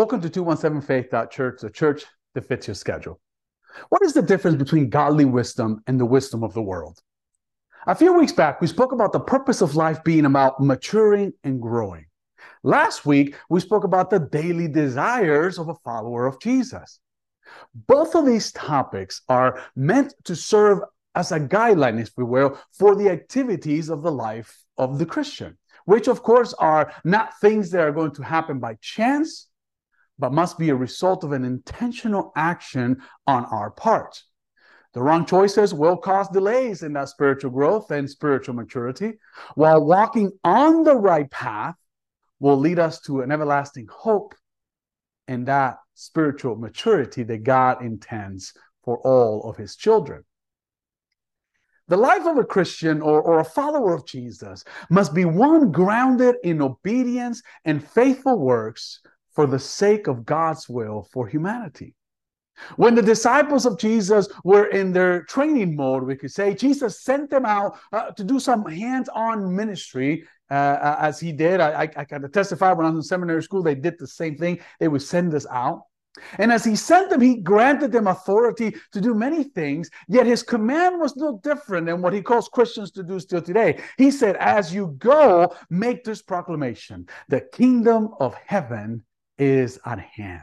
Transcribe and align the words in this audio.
Welcome 0.00 0.22
to 0.22 0.30
217 0.30 1.28
Church, 1.28 1.60
the 1.60 1.68
church 1.68 2.06
that 2.32 2.48
fits 2.48 2.66
your 2.66 2.74
schedule. 2.74 3.20
What 3.90 4.00
is 4.00 4.14
the 4.14 4.22
difference 4.22 4.56
between 4.56 4.88
godly 4.88 5.26
wisdom 5.26 5.82
and 5.86 6.00
the 6.00 6.06
wisdom 6.06 6.42
of 6.42 6.54
the 6.54 6.62
world? 6.62 6.98
A 7.86 7.94
few 7.94 8.14
weeks 8.14 8.32
back, 8.32 8.62
we 8.62 8.66
spoke 8.66 8.92
about 8.92 9.12
the 9.12 9.20
purpose 9.20 9.60
of 9.60 9.76
life 9.76 10.02
being 10.02 10.24
about 10.24 10.58
maturing 10.58 11.34
and 11.44 11.60
growing. 11.60 12.06
Last 12.62 13.04
week, 13.04 13.34
we 13.50 13.60
spoke 13.60 13.84
about 13.84 14.08
the 14.08 14.20
daily 14.20 14.68
desires 14.68 15.58
of 15.58 15.68
a 15.68 15.74
follower 15.84 16.26
of 16.26 16.40
Jesus. 16.40 16.98
Both 17.74 18.14
of 18.14 18.24
these 18.24 18.52
topics 18.52 19.20
are 19.28 19.62
meant 19.76 20.14
to 20.24 20.34
serve 20.34 20.78
as 21.14 21.30
a 21.30 21.38
guideline, 21.38 22.00
if 22.00 22.08
we 22.16 22.24
will, 22.24 22.58
for 22.72 22.96
the 22.96 23.10
activities 23.10 23.90
of 23.90 24.00
the 24.00 24.12
life 24.12 24.64
of 24.78 24.98
the 24.98 25.04
Christian, 25.04 25.58
which, 25.84 26.08
of 26.08 26.22
course, 26.22 26.54
are 26.54 26.90
not 27.04 27.38
things 27.42 27.70
that 27.72 27.82
are 27.82 27.92
going 27.92 28.12
to 28.12 28.22
happen 28.22 28.60
by 28.60 28.78
chance, 28.80 29.49
but 30.20 30.32
must 30.32 30.58
be 30.58 30.68
a 30.68 30.76
result 30.76 31.24
of 31.24 31.32
an 31.32 31.44
intentional 31.44 32.32
action 32.36 33.02
on 33.26 33.46
our 33.46 33.70
part. 33.70 34.22
The 34.92 35.02
wrong 35.02 35.24
choices 35.24 35.72
will 35.72 35.96
cause 35.96 36.28
delays 36.28 36.82
in 36.82 36.92
that 36.92 37.08
spiritual 37.08 37.52
growth 37.52 37.90
and 37.90 38.08
spiritual 38.08 38.54
maturity, 38.54 39.18
while 39.54 39.84
walking 39.84 40.32
on 40.44 40.84
the 40.84 40.96
right 40.96 41.30
path 41.30 41.76
will 42.38 42.58
lead 42.58 42.78
us 42.78 43.00
to 43.02 43.22
an 43.22 43.32
everlasting 43.32 43.88
hope 43.90 44.34
and 45.26 45.46
that 45.46 45.78
spiritual 45.94 46.56
maturity 46.56 47.22
that 47.22 47.44
God 47.44 47.82
intends 47.82 48.52
for 48.82 48.98
all 48.98 49.48
of 49.48 49.56
his 49.56 49.76
children. 49.76 50.24
The 51.88 51.96
life 51.96 52.26
of 52.26 52.36
a 52.36 52.44
Christian 52.44 53.00
or, 53.00 53.20
or 53.20 53.40
a 53.40 53.44
follower 53.44 53.94
of 53.94 54.06
Jesus 54.06 54.64
must 54.90 55.14
be 55.14 55.24
one 55.24 55.72
grounded 55.72 56.36
in 56.42 56.62
obedience 56.62 57.42
and 57.64 57.86
faithful 57.86 58.38
works 58.38 59.00
for 59.34 59.46
the 59.46 59.58
sake 59.58 60.06
of 60.06 60.24
God's 60.24 60.68
will 60.68 61.08
for 61.12 61.26
humanity. 61.26 61.94
When 62.76 62.94
the 62.94 63.02
disciples 63.02 63.64
of 63.64 63.78
Jesus 63.78 64.28
were 64.44 64.66
in 64.66 64.92
their 64.92 65.22
training 65.24 65.76
mode, 65.76 66.04
we 66.04 66.16
could 66.16 66.30
say 66.30 66.54
Jesus 66.54 67.02
sent 67.02 67.30
them 67.30 67.46
out 67.46 67.78
uh, 67.92 68.10
to 68.10 68.24
do 68.24 68.38
some 68.38 68.66
hands 68.66 69.08
on 69.08 69.54
ministry 69.54 70.24
uh, 70.50 70.54
uh, 70.54 70.96
as 71.00 71.20
he 71.20 71.32
did. 71.32 71.60
I, 71.60 71.82
I, 71.84 71.88
I 71.96 72.04
got 72.04 72.22
to 72.22 72.28
testify 72.28 72.72
when 72.72 72.86
I 72.86 72.90
was 72.90 73.04
in 73.04 73.08
seminary 73.08 73.42
school, 73.42 73.62
they 73.62 73.74
did 73.74 73.98
the 73.98 74.06
same 74.06 74.36
thing. 74.36 74.60
They 74.78 74.88
would 74.88 75.02
send 75.02 75.34
us 75.34 75.46
out. 75.50 75.84
And 76.38 76.52
as 76.52 76.64
he 76.64 76.74
sent 76.74 77.08
them, 77.08 77.20
he 77.20 77.36
granted 77.36 77.92
them 77.92 78.08
authority 78.08 78.74
to 78.92 79.00
do 79.00 79.14
many 79.14 79.44
things, 79.44 79.88
yet 80.08 80.26
his 80.26 80.42
command 80.42 81.00
was 81.00 81.16
no 81.16 81.40
different 81.42 81.86
than 81.86 82.02
what 82.02 82.12
he 82.12 82.20
calls 82.20 82.48
Christians 82.48 82.90
to 82.92 83.04
do 83.04 83.20
still 83.20 83.40
today. 83.40 83.80
He 83.96 84.10
said, 84.10 84.36
As 84.36 84.74
you 84.74 84.96
go, 84.98 85.54
make 85.70 86.02
this 86.02 86.20
proclamation 86.20 87.06
the 87.28 87.40
kingdom 87.40 88.10
of 88.18 88.34
heaven 88.34 89.04
is 89.40 89.78
at 89.84 89.98
hand. 89.98 90.42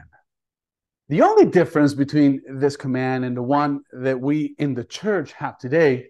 The 1.08 1.22
only 1.22 1.46
difference 1.46 1.94
between 1.94 2.42
this 2.58 2.76
command 2.76 3.24
and 3.24 3.36
the 3.36 3.42
one 3.42 3.80
that 3.92 4.20
we 4.20 4.54
in 4.58 4.74
the 4.74 4.84
church 4.84 5.32
have 5.32 5.56
today 5.58 6.08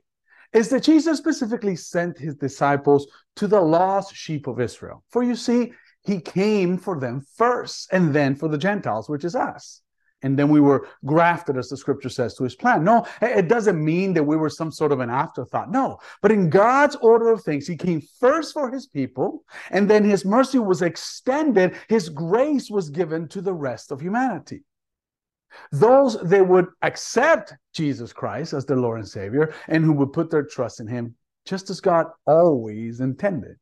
is 0.52 0.70
that 0.70 0.82
Jesus 0.82 1.18
specifically 1.18 1.76
sent 1.76 2.18
his 2.18 2.34
disciples 2.34 3.06
to 3.36 3.46
the 3.46 3.60
lost 3.60 4.14
sheep 4.14 4.46
of 4.46 4.60
Israel. 4.60 5.04
For 5.10 5.22
you 5.22 5.36
see, 5.36 5.72
he 6.02 6.20
came 6.20 6.78
for 6.78 6.98
them 6.98 7.22
first 7.36 7.92
and 7.92 8.14
then 8.14 8.34
for 8.34 8.48
the 8.48 8.58
Gentiles, 8.58 9.08
which 9.08 9.24
is 9.24 9.36
us 9.36 9.82
and 10.22 10.38
then 10.38 10.48
we 10.48 10.60
were 10.60 10.88
grafted, 11.04 11.56
as 11.56 11.68
the 11.68 11.76
scripture 11.76 12.08
says, 12.08 12.34
to 12.34 12.44
his 12.44 12.56
plan. 12.56 12.84
No, 12.84 13.06
it 13.22 13.48
doesn't 13.48 13.82
mean 13.82 14.14
that 14.14 14.24
we 14.24 14.36
were 14.36 14.50
some 14.50 14.72
sort 14.72 14.92
of 14.92 15.00
an 15.00 15.10
afterthought. 15.10 15.70
No, 15.70 15.98
but 16.22 16.32
in 16.32 16.50
God's 16.50 16.96
order 16.96 17.30
of 17.30 17.42
things, 17.42 17.66
he 17.66 17.76
came 17.76 18.02
first 18.18 18.52
for 18.52 18.70
his 18.70 18.86
people, 18.86 19.44
and 19.70 19.88
then 19.88 20.04
his 20.04 20.24
mercy 20.24 20.58
was 20.58 20.82
extended, 20.82 21.76
his 21.88 22.08
grace 22.08 22.70
was 22.70 22.90
given 22.90 23.28
to 23.28 23.40
the 23.40 23.54
rest 23.54 23.92
of 23.92 24.00
humanity. 24.00 24.64
Those 25.72 26.20
that 26.22 26.46
would 26.46 26.66
accept 26.82 27.54
Jesus 27.72 28.12
Christ 28.12 28.52
as 28.52 28.66
their 28.66 28.76
Lord 28.76 28.98
and 28.98 29.08
Savior 29.08 29.54
and 29.66 29.84
who 29.84 29.92
would 29.94 30.12
put 30.12 30.30
their 30.30 30.44
trust 30.44 30.80
in 30.80 30.86
him, 30.86 31.14
just 31.46 31.70
as 31.70 31.80
God 31.80 32.06
always 32.26 33.00
intended. 33.00 33.56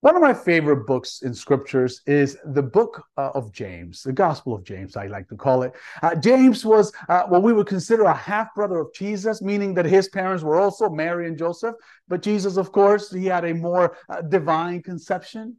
One 0.00 0.14
of 0.14 0.22
my 0.22 0.32
favorite 0.32 0.86
books 0.86 1.22
in 1.22 1.34
scriptures 1.34 2.02
is 2.06 2.36
the 2.44 2.62
book 2.62 3.02
uh, 3.16 3.30
of 3.34 3.50
James, 3.50 4.04
the 4.04 4.12
Gospel 4.12 4.54
of 4.54 4.62
James, 4.62 4.96
I 4.96 5.08
like 5.08 5.28
to 5.28 5.34
call 5.34 5.64
it. 5.64 5.72
Uh, 6.00 6.14
James 6.14 6.64
was 6.64 6.92
uh, 7.08 7.24
what 7.24 7.42
we 7.42 7.52
would 7.52 7.66
consider 7.66 8.04
a 8.04 8.14
half 8.14 8.54
brother 8.54 8.78
of 8.78 8.94
Jesus, 8.94 9.42
meaning 9.42 9.74
that 9.74 9.86
his 9.86 10.08
parents 10.08 10.44
were 10.44 10.60
also 10.60 10.88
Mary 10.88 11.26
and 11.26 11.36
Joseph. 11.36 11.74
But 12.06 12.22
Jesus, 12.22 12.56
of 12.56 12.70
course, 12.70 13.10
he 13.10 13.26
had 13.26 13.44
a 13.44 13.52
more 13.52 13.96
uh, 14.08 14.22
divine 14.22 14.84
conception. 14.84 15.56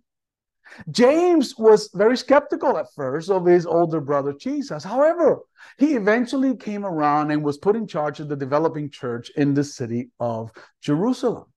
James 0.90 1.58
was 1.58 1.90
very 1.94 2.16
skeptical 2.16 2.78
at 2.78 2.94
first 2.96 3.30
of 3.30 3.46
his 3.46 3.66
older 3.66 4.00
brother 4.00 4.32
Jesus. 4.32 4.86
However, 4.86 5.40
he 5.78 5.96
eventually 5.96 6.56
came 6.56 6.86
around 6.86 7.32
and 7.32 7.44
was 7.44 7.58
put 7.58 7.76
in 7.76 7.88
charge 7.88 8.22
of 8.22 8.30
the 8.30 8.38
developing 8.38 8.90
church 8.90 9.32
in 9.36 9.54
the 9.54 9.66
city 9.66 10.12
of 10.18 10.50
Jerusalem. 10.82 11.48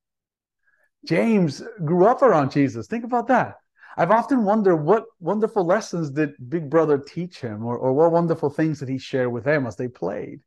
James 1.07 1.63
grew 1.85 2.07
up 2.07 2.23
around 2.23 2.51
Jesus. 2.53 2.87
Think 2.87 3.05
about 3.05 3.29
that. 3.29 3.57
I've 3.97 4.11
often 4.11 4.45
wondered 4.45 4.77
what 4.77 5.05
wonderful 5.21 5.67
lessons 5.67 6.11
did 6.11 6.35
Big 6.49 6.71
Brother 6.71 6.99
teach 6.99 7.41
him, 7.41 7.65
or, 7.65 7.77
or 7.77 7.93
what 7.93 8.13
wonderful 8.13 8.49
things 8.49 8.79
did 8.79 8.89
he 8.89 8.99
share 8.99 9.29
with 9.29 9.45
them 9.45 9.67
as 9.67 9.77
they 9.77 9.89
played. 9.89 10.41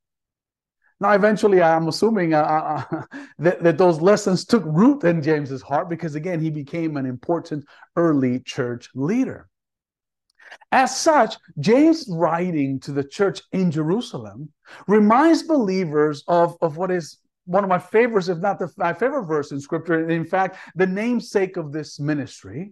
Now, 1.00 1.12
eventually, 1.12 1.62
I'm 1.62 1.88
assuming 1.88 2.34
uh, 2.34 2.42
uh, 2.42 2.84
uh 2.96 3.02
that, 3.40 3.62
that 3.64 3.78
those 3.78 4.02
lessons 4.02 4.46
took 4.46 4.64
root 4.66 5.04
in 5.04 5.22
James's 5.22 5.62
heart 5.62 5.90
because, 5.90 6.16
again, 6.16 6.40
he 6.40 6.50
became 6.50 6.98
an 6.98 7.06
important 7.06 7.66
early 7.96 8.40
church 8.40 8.90
leader. 8.96 9.50
As 10.72 10.96
such, 10.96 11.36
James' 11.60 12.08
writing 12.10 12.80
to 12.82 12.92
the 12.92 13.04
church 13.04 13.42
in 13.52 13.72
Jerusalem 13.72 14.52
reminds 14.88 15.44
believers 15.44 16.24
of, 16.28 16.58
of 16.62 16.78
what 16.78 16.92
is 16.92 17.18
one 17.46 17.64
of 17.64 17.70
my 17.70 17.80
favorites, 17.80 18.28
if 18.28 18.40
not 18.40 18.60
the, 18.60 18.72
my 18.78 18.94
favorite 18.94 19.26
verse 19.26 19.52
in 19.52 19.60
scripture. 19.60 20.10
In 20.10 20.26
fact, 20.26 20.58
the 20.76 20.88
namesake 20.88 21.58
of 21.58 21.72
this 21.72 22.00
ministry, 22.00 22.72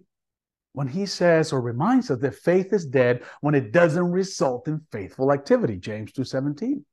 when 0.72 0.88
he 0.88 1.06
says 1.06 1.52
or 1.52 1.60
reminds 1.60 2.10
us 2.10 2.20
that 2.20 2.34
faith 2.34 2.72
is 2.72 2.84
dead 2.84 3.22
when 3.40 3.54
it 3.54 3.72
doesn't 3.72 4.10
result 4.10 4.66
in 4.68 4.80
faithful 4.90 5.32
activity, 5.32 5.76
James 5.76 6.12
2:17. 6.12 6.84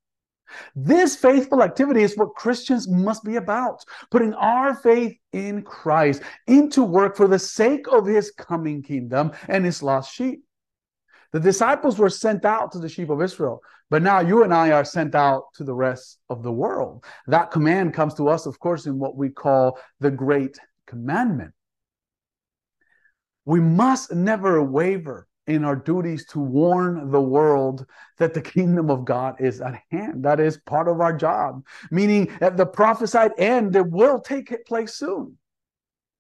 This 0.76 1.16
faithful 1.16 1.64
activity 1.64 2.04
is 2.04 2.18
what 2.18 2.36
Christians 2.36 2.88
must 2.88 3.24
be 3.24 3.38
about, 3.38 3.84
putting 4.10 4.34
our 4.34 4.76
faith 4.76 5.18
in 5.32 5.62
Christ 5.64 6.22
into 6.48 6.84
work 6.84 7.16
for 7.16 7.28
the 7.28 7.40
sake 7.40 7.88
of 7.88 8.06
his 8.06 8.32
coming 8.32 8.84
kingdom 8.84 9.32
and 9.48 9.66
his 9.66 9.82
lost 9.82 10.14
sheep. 10.14 10.44
The 11.32 11.40
disciples 11.40 11.98
were 11.98 12.10
sent 12.10 12.44
out 12.44 12.72
to 12.74 12.80
the 12.80 12.90
sheep 12.90 13.10
of 13.10 13.22
Israel, 13.22 13.62
but 13.90 14.02
now 14.02 14.20
you 14.20 14.44
and 14.44 14.54
I 14.54 14.72
are 14.72 14.84
sent 14.84 15.16
out 15.16 15.54
to 15.56 15.64
the 15.64 15.74
rest 15.74 16.20
of 16.30 16.44
the 16.44 16.52
world. 16.52 17.06
That 17.28 17.52
command 17.52 17.94
comes 17.94 18.14
to 18.16 18.28
us, 18.28 18.46
of 18.46 18.60
course, 18.60 18.86
in 18.86 19.00
what 19.00 19.16
we 19.16 19.30
call 19.30 19.80
the 20.00 20.12
Great 20.12 20.60
Commandment. 20.88 21.54
We 23.46 23.62
must 23.62 24.14
never 24.14 24.62
waver 24.62 25.28
in 25.48 25.66
our 25.66 25.76
duties 25.76 26.26
to 26.28 26.40
warn 26.40 27.12
the 27.12 27.22
world 27.22 27.86
that 28.18 28.34
the 28.34 28.42
kingdom 28.42 28.90
of 28.90 29.06
God 29.06 29.40
is 29.40 29.62
at 29.62 29.82
hand. 29.90 30.24
That 30.24 30.40
is 30.40 30.58
part 30.58 30.88
of 30.88 31.02
our 31.02 31.16
job, 31.16 31.66
meaning 31.90 32.30
at 32.42 32.58
the 32.58 32.66
prophesied 32.66 33.32
end 33.38 33.74
that 33.74 33.90
will 33.90 34.20
take 34.20 34.54
place 34.66 34.94
soon. 34.94 35.38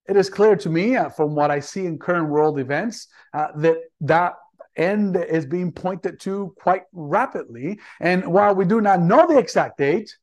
It 0.07 0.17
is 0.17 0.29
clear 0.29 0.55
to 0.57 0.69
me 0.69 0.95
uh, 0.95 1.09
from 1.09 1.35
what 1.35 1.51
I 1.51 1.59
see 1.59 1.85
in 1.85 1.99
current 1.99 2.29
world 2.29 2.59
events 2.59 3.07
uh, 3.33 3.47
that 3.57 3.77
that 4.01 4.33
end 4.81 5.15
is 5.15 5.45
being 5.45 5.71
pointed 5.71 6.19
to 6.21 6.53
quite 6.57 6.83
rapidly. 6.91 7.79
And 7.99 8.25
while 8.25 8.55
we 8.55 8.65
do 8.65 8.81
not 8.81 9.01
know 9.01 9.27
the 9.27 9.37
exact 9.37 9.77
date, 9.77 10.17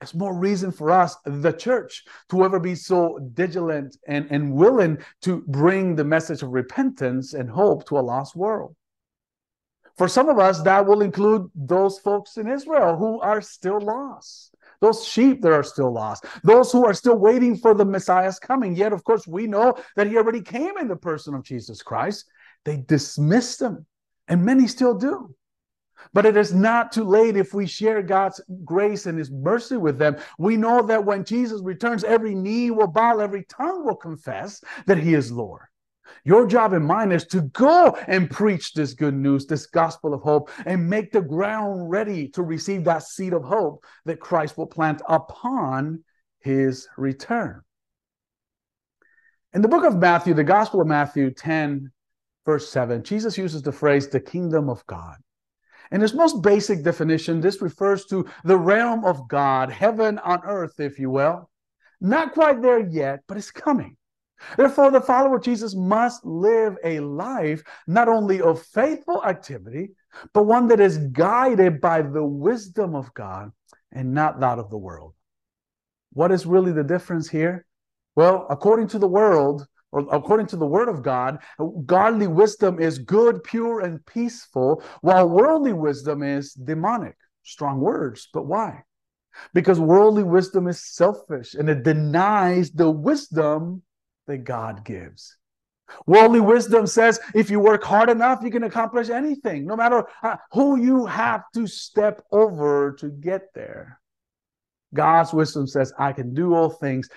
it's 0.00 0.14
more 0.14 0.36
reason 0.38 0.72
for 0.72 0.90
us, 0.90 1.16
the 1.24 1.52
church, 1.52 2.04
to 2.30 2.44
ever 2.44 2.60
be 2.60 2.74
so 2.74 3.18
vigilant 3.32 3.96
and, 4.06 4.26
and 4.30 4.52
willing 4.52 4.98
to 5.22 5.42
bring 5.48 5.96
the 5.96 6.04
message 6.04 6.42
of 6.42 6.50
repentance 6.50 7.32
and 7.32 7.48
hope 7.48 7.86
to 7.88 7.98
a 7.98 8.00
lost 8.00 8.36
world. 8.36 8.76
For 9.96 10.08
some 10.08 10.28
of 10.28 10.38
us, 10.38 10.60
that 10.62 10.86
will 10.86 11.00
include 11.00 11.50
those 11.54 11.98
folks 11.98 12.36
in 12.36 12.46
Israel 12.46 12.96
who 12.96 13.20
are 13.20 13.40
still 13.40 13.80
lost, 13.80 14.54
those 14.82 15.06
sheep 15.06 15.40
that 15.40 15.52
are 15.52 15.62
still 15.62 15.90
lost, 15.90 16.26
those 16.44 16.70
who 16.70 16.84
are 16.84 16.92
still 16.92 17.16
waiting 17.16 17.56
for 17.56 17.72
the 17.72 17.86
Messiah's 17.86 18.38
coming. 18.38 18.76
Yet, 18.76 18.92
of 18.92 19.02
course, 19.04 19.26
we 19.26 19.46
know 19.46 19.74
that 19.96 20.06
he 20.06 20.18
already 20.18 20.42
came 20.42 20.76
in 20.76 20.88
the 20.88 20.96
person 20.96 21.34
of 21.34 21.42
Jesus 21.42 21.82
Christ. 21.82 22.26
They 22.66 22.76
dismissed 22.76 23.62
him, 23.62 23.86
and 24.28 24.44
many 24.44 24.66
still 24.66 24.94
do. 24.94 25.34
But 26.12 26.26
it 26.26 26.36
is 26.36 26.54
not 26.54 26.92
too 26.92 27.04
late 27.04 27.36
if 27.36 27.52
we 27.52 27.66
share 27.66 28.02
God's 28.02 28.40
grace 28.64 29.06
and 29.06 29.18
His 29.18 29.30
mercy 29.30 29.76
with 29.76 29.98
them. 29.98 30.16
We 30.38 30.56
know 30.56 30.82
that 30.82 31.04
when 31.04 31.24
Jesus 31.24 31.62
returns, 31.62 32.04
every 32.04 32.34
knee 32.34 32.70
will 32.70 32.86
bow, 32.86 33.18
every 33.18 33.44
tongue 33.44 33.84
will 33.84 33.96
confess 33.96 34.62
that 34.86 34.98
He 34.98 35.14
is 35.14 35.32
Lord. 35.32 35.62
Your 36.24 36.46
job 36.46 36.72
and 36.72 36.84
mine 36.84 37.12
is 37.12 37.26
to 37.26 37.42
go 37.42 37.96
and 38.06 38.30
preach 38.30 38.72
this 38.72 38.94
good 38.94 39.14
news, 39.14 39.46
this 39.46 39.66
gospel 39.66 40.14
of 40.14 40.22
hope, 40.22 40.50
and 40.64 40.88
make 40.88 41.12
the 41.12 41.20
ground 41.20 41.90
ready 41.90 42.28
to 42.30 42.42
receive 42.42 42.84
that 42.84 43.02
seed 43.02 43.32
of 43.32 43.44
hope 43.44 43.84
that 44.04 44.20
Christ 44.20 44.56
will 44.56 44.66
plant 44.66 45.02
upon 45.08 46.04
His 46.40 46.88
return. 46.96 47.62
In 49.52 49.62
the 49.62 49.68
book 49.68 49.84
of 49.84 49.96
Matthew, 49.96 50.34
the 50.34 50.44
Gospel 50.44 50.80
of 50.80 50.86
Matthew 50.86 51.30
10 51.30 51.90
verse 52.46 52.70
7, 52.70 53.02
Jesus 53.02 53.36
uses 53.36 53.60
the 53.60 53.72
phrase 53.72 54.08
the 54.08 54.20
kingdom 54.20 54.70
of 54.70 54.86
God. 54.86 55.16
In 55.92 56.02
its 56.02 56.14
most 56.14 56.42
basic 56.42 56.82
definition, 56.82 57.40
this 57.40 57.60
refers 57.60 58.06
to 58.06 58.26
the 58.44 58.56
realm 58.56 59.04
of 59.04 59.28
God, 59.28 59.70
heaven 59.70 60.18
on 60.18 60.40
earth, 60.44 60.80
if 60.80 60.98
you 60.98 61.10
will. 61.10 61.50
Not 62.00 62.32
quite 62.32 62.62
there 62.62 62.80
yet, 62.80 63.20
but 63.26 63.36
it's 63.36 63.50
coming. 63.50 63.96
Therefore, 64.56 64.90
the 64.90 65.00
follower 65.00 65.36
of 65.36 65.42
Jesus 65.42 65.74
must 65.74 66.24
live 66.24 66.76
a 66.84 67.00
life 67.00 67.62
not 67.86 68.08
only 68.08 68.40
of 68.40 68.62
faithful 68.62 69.24
activity, 69.24 69.90
but 70.32 70.44
one 70.44 70.68
that 70.68 70.80
is 70.80 70.98
guided 70.98 71.80
by 71.80 72.02
the 72.02 72.24
wisdom 72.24 72.94
of 72.94 73.12
God 73.14 73.50
and 73.92 74.12
not 74.12 74.40
that 74.40 74.58
of 74.58 74.70
the 74.70 74.78
world. 74.78 75.14
What 76.12 76.32
is 76.32 76.46
really 76.46 76.72
the 76.72 76.84
difference 76.84 77.28
here? 77.28 77.66
Well, 78.14 78.46
according 78.50 78.88
to 78.88 78.98
the 78.98 79.08
world, 79.08 79.66
or 79.92 80.06
according 80.12 80.46
to 80.48 80.56
the 80.56 80.66
word 80.66 80.88
of 80.88 81.02
God, 81.02 81.38
godly 81.86 82.26
wisdom 82.26 82.80
is 82.80 82.98
good, 82.98 83.42
pure, 83.44 83.80
and 83.80 84.04
peaceful, 84.04 84.82
while 85.00 85.28
worldly 85.28 85.72
wisdom 85.72 86.22
is 86.22 86.52
demonic. 86.52 87.16
Strong 87.44 87.80
words, 87.80 88.28
but 88.32 88.46
why? 88.46 88.82
Because 89.54 89.78
worldly 89.78 90.24
wisdom 90.24 90.66
is 90.66 90.84
selfish 90.84 91.54
and 91.54 91.68
it 91.68 91.82
denies 91.82 92.70
the 92.70 92.90
wisdom 92.90 93.82
that 94.26 94.38
God 94.38 94.84
gives. 94.84 95.36
Worldly 96.06 96.40
wisdom 96.40 96.86
says 96.86 97.20
if 97.34 97.48
you 97.48 97.60
work 97.60 97.84
hard 97.84 98.10
enough, 98.10 98.42
you 98.42 98.50
can 98.50 98.64
accomplish 98.64 99.08
anything, 99.08 99.66
no 99.66 99.76
matter 99.76 100.04
uh, 100.22 100.36
who 100.50 100.80
you 100.80 101.06
have 101.06 101.44
to 101.54 101.68
step 101.68 102.22
over 102.32 102.96
to 102.98 103.08
get 103.08 103.54
there. 103.54 104.00
God's 104.92 105.32
wisdom 105.32 105.68
says, 105.68 105.92
I 105.96 106.12
can 106.12 106.34
do 106.34 106.54
all 106.54 106.70
things 106.70 107.08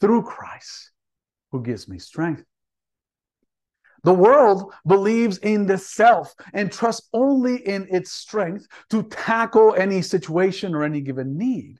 through 0.00 0.22
Christ 0.22 0.90
who 1.56 1.62
gives 1.62 1.88
me 1.88 1.98
strength. 1.98 2.44
The 4.04 4.14
world 4.14 4.72
believes 4.86 5.38
in 5.38 5.66
the 5.66 5.78
self 5.78 6.34
and 6.52 6.70
trusts 6.70 7.08
only 7.12 7.56
in 7.56 7.88
its 7.90 8.12
strength 8.12 8.68
to 8.90 9.02
tackle 9.04 9.74
any 9.74 10.02
situation 10.02 10.74
or 10.74 10.84
any 10.84 11.00
given 11.00 11.36
need. 11.36 11.78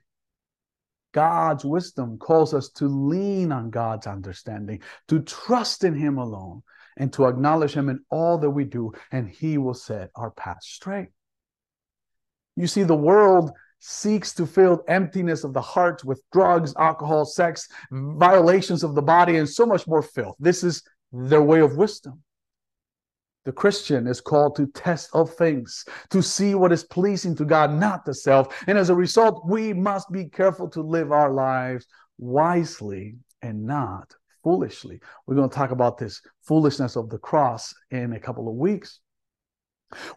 God's 1.13 1.63
wisdom 1.63 2.17
calls 2.17 2.53
us 2.53 2.69
to 2.71 2.87
lean 2.87 3.51
on 3.51 3.69
God's 3.69 4.07
understanding, 4.07 4.81
to 5.07 5.21
trust 5.21 5.83
in 5.83 5.95
Him 5.95 6.17
alone, 6.17 6.63
and 6.97 7.13
to 7.13 7.25
acknowledge 7.27 7.73
Him 7.73 7.87
in 7.87 8.01
all 8.09 8.39
that 8.39 8.49
we 8.49 8.65
do, 8.65 8.91
and 9.11 9.29
He 9.29 9.57
will 9.57 9.73
set 9.73 10.11
our 10.15 10.31
path 10.31 10.63
straight. 10.63 11.09
You 12.55 12.67
see, 12.67 12.83
the 12.83 12.95
world 12.95 13.51
seeks 13.79 14.33
to 14.33 14.45
fill 14.45 14.83
emptiness 14.87 15.43
of 15.43 15.53
the 15.53 15.61
heart 15.61 16.03
with 16.03 16.21
drugs, 16.31 16.73
alcohol, 16.77 17.25
sex, 17.25 17.67
violations 17.91 18.83
of 18.83 18.95
the 18.95 19.01
body, 19.01 19.37
and 19.37 19.47
so 19.47 19.65
much 19.65 19.87
more 19.87 20.01
filth. 20.01 20.35
This 20.39 20.63
is 20.63 20.83
their 21.11 21.41
way 21.41 21.59
of 21.59 21.77
wisdom. 21.77 22.21
The 23.45 23.53
Christian 23.53 24.07
is 24.07 24.19
called 24.19 24.57
to 24.57 24.67
test 24.67 25.11
all 25.13 25.25
things, 25.25 25.85
to 26.09 26.21
see 26.21 26.53
what 26.53 26.73
is 26.73 26.83
pleasing 26.83 27.33
to 27.37 27.45
God, 27.45 27.71
not 27.71 28.03
the 28.03 28.13
self. 28.13 28.63
And 28.67 28.77
as 28.77 28.89
a 28.89 28.95
result, 28.95 29.47
we 29.47 29.73
must 29.73 30.11
be 30.11 30.25
careful 30.25 30.69
to 30.71 30.81
live 30.81 31.13
our 31.13 31.31
lives 31.31 31.87
wisely 32.17 33.15
and 33.41 33.65
not 33.65 34.13
foolishly. 34.43 34.99
We're 35.25 35.35
going 35.35 35.49
to 35.49 35.55
talk 35.55 35.71
about 35.71 35.97
this 35.97 36.21
foolishness 36.41 36.97
of 36.97 37.09
the 37.09 37.19
cross 37.19 37.73
in 37.91 38.13
a 38.13 38.19
couple 38.19 38.49
of 38.49 38.55
weeks. 38.55 38.99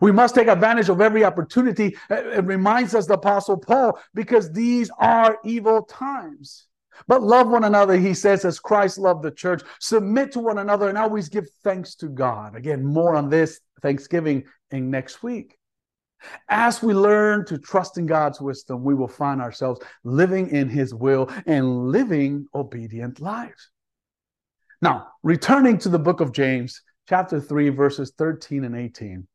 We 0.00 0.12
must 0.12 0.34
take 0.34 0.48
advantage 0.48 0.88
of 0.88 1.00
every 1.00 1.24
opportunity. 1.24 1.96
It 2.08 2.44
reminds 2.44 2.94
us 2.94 3.06
the 3.06 3.14
Apostle 3.14 3.56
Paul, 3.56 3.98
because 4.14 4.52
these 4.52 4.90
are 4.98 5.38
evil 5.44 5.82
times. 5.82 6.66
But 7.06 7.22
love 7.22 7.48
one 7.48 7.64
another, 7.64 7.96
he 7.96 8.12
says, 8.14 8.44
as 8.44 8.58
Christ 8.58 8.98
loved 8.98 9.22
the 9.22 9.30
church. 9.30 9.62
Submit 9.78 10.32
to 10.32 10.40
one 10.40 10.58
another 10.58 10.88
and 10.88 10.98
always 10.98 11.28
give 11.28 11.48
thanks 11.62 11.94
to 11.96 12.08
God. 12.08 12.56
Again, 12.56 12.84
more 12.84 13.14
on 13.14 13.30
this 13.30 13.60
Thanksgiving 13.80 14.44
in 14.70 14.90
next 14.90 15.22
week. 15.22 15.56
As 16.48 16.82
we 16.82 16.92
learn 16.92 17.46
to 17.46 17.56
trust 17.56 17.96
in 17.96 18.04
God's 18.04 18.40
wisdom, 18.40 18.84
we 18.84 18.94
will 18.94 19.08
find 19.08 19.40
ourselves 19.40 19.80
living 20.04 20.50
in 20.50 20.68
his 20.68 20.92
will 20.92 21.30
and 21.46 21.86
living 21.86 22.46
obedient 22.54 23.20
lives. 23.20 23.70
Now, 24.82 25.08
returning 25.22 25.78
to 25.78 25.88
the 25.88 25.98
book 25.98 26.20
of 26.20 26.32
James, 26.32 26.82
chapter 27.08 27.40
3, 27.40 27.70
verses 27.70 28.12
13 28.18 28.64
and 28.64 28.76
18 28.76 29.26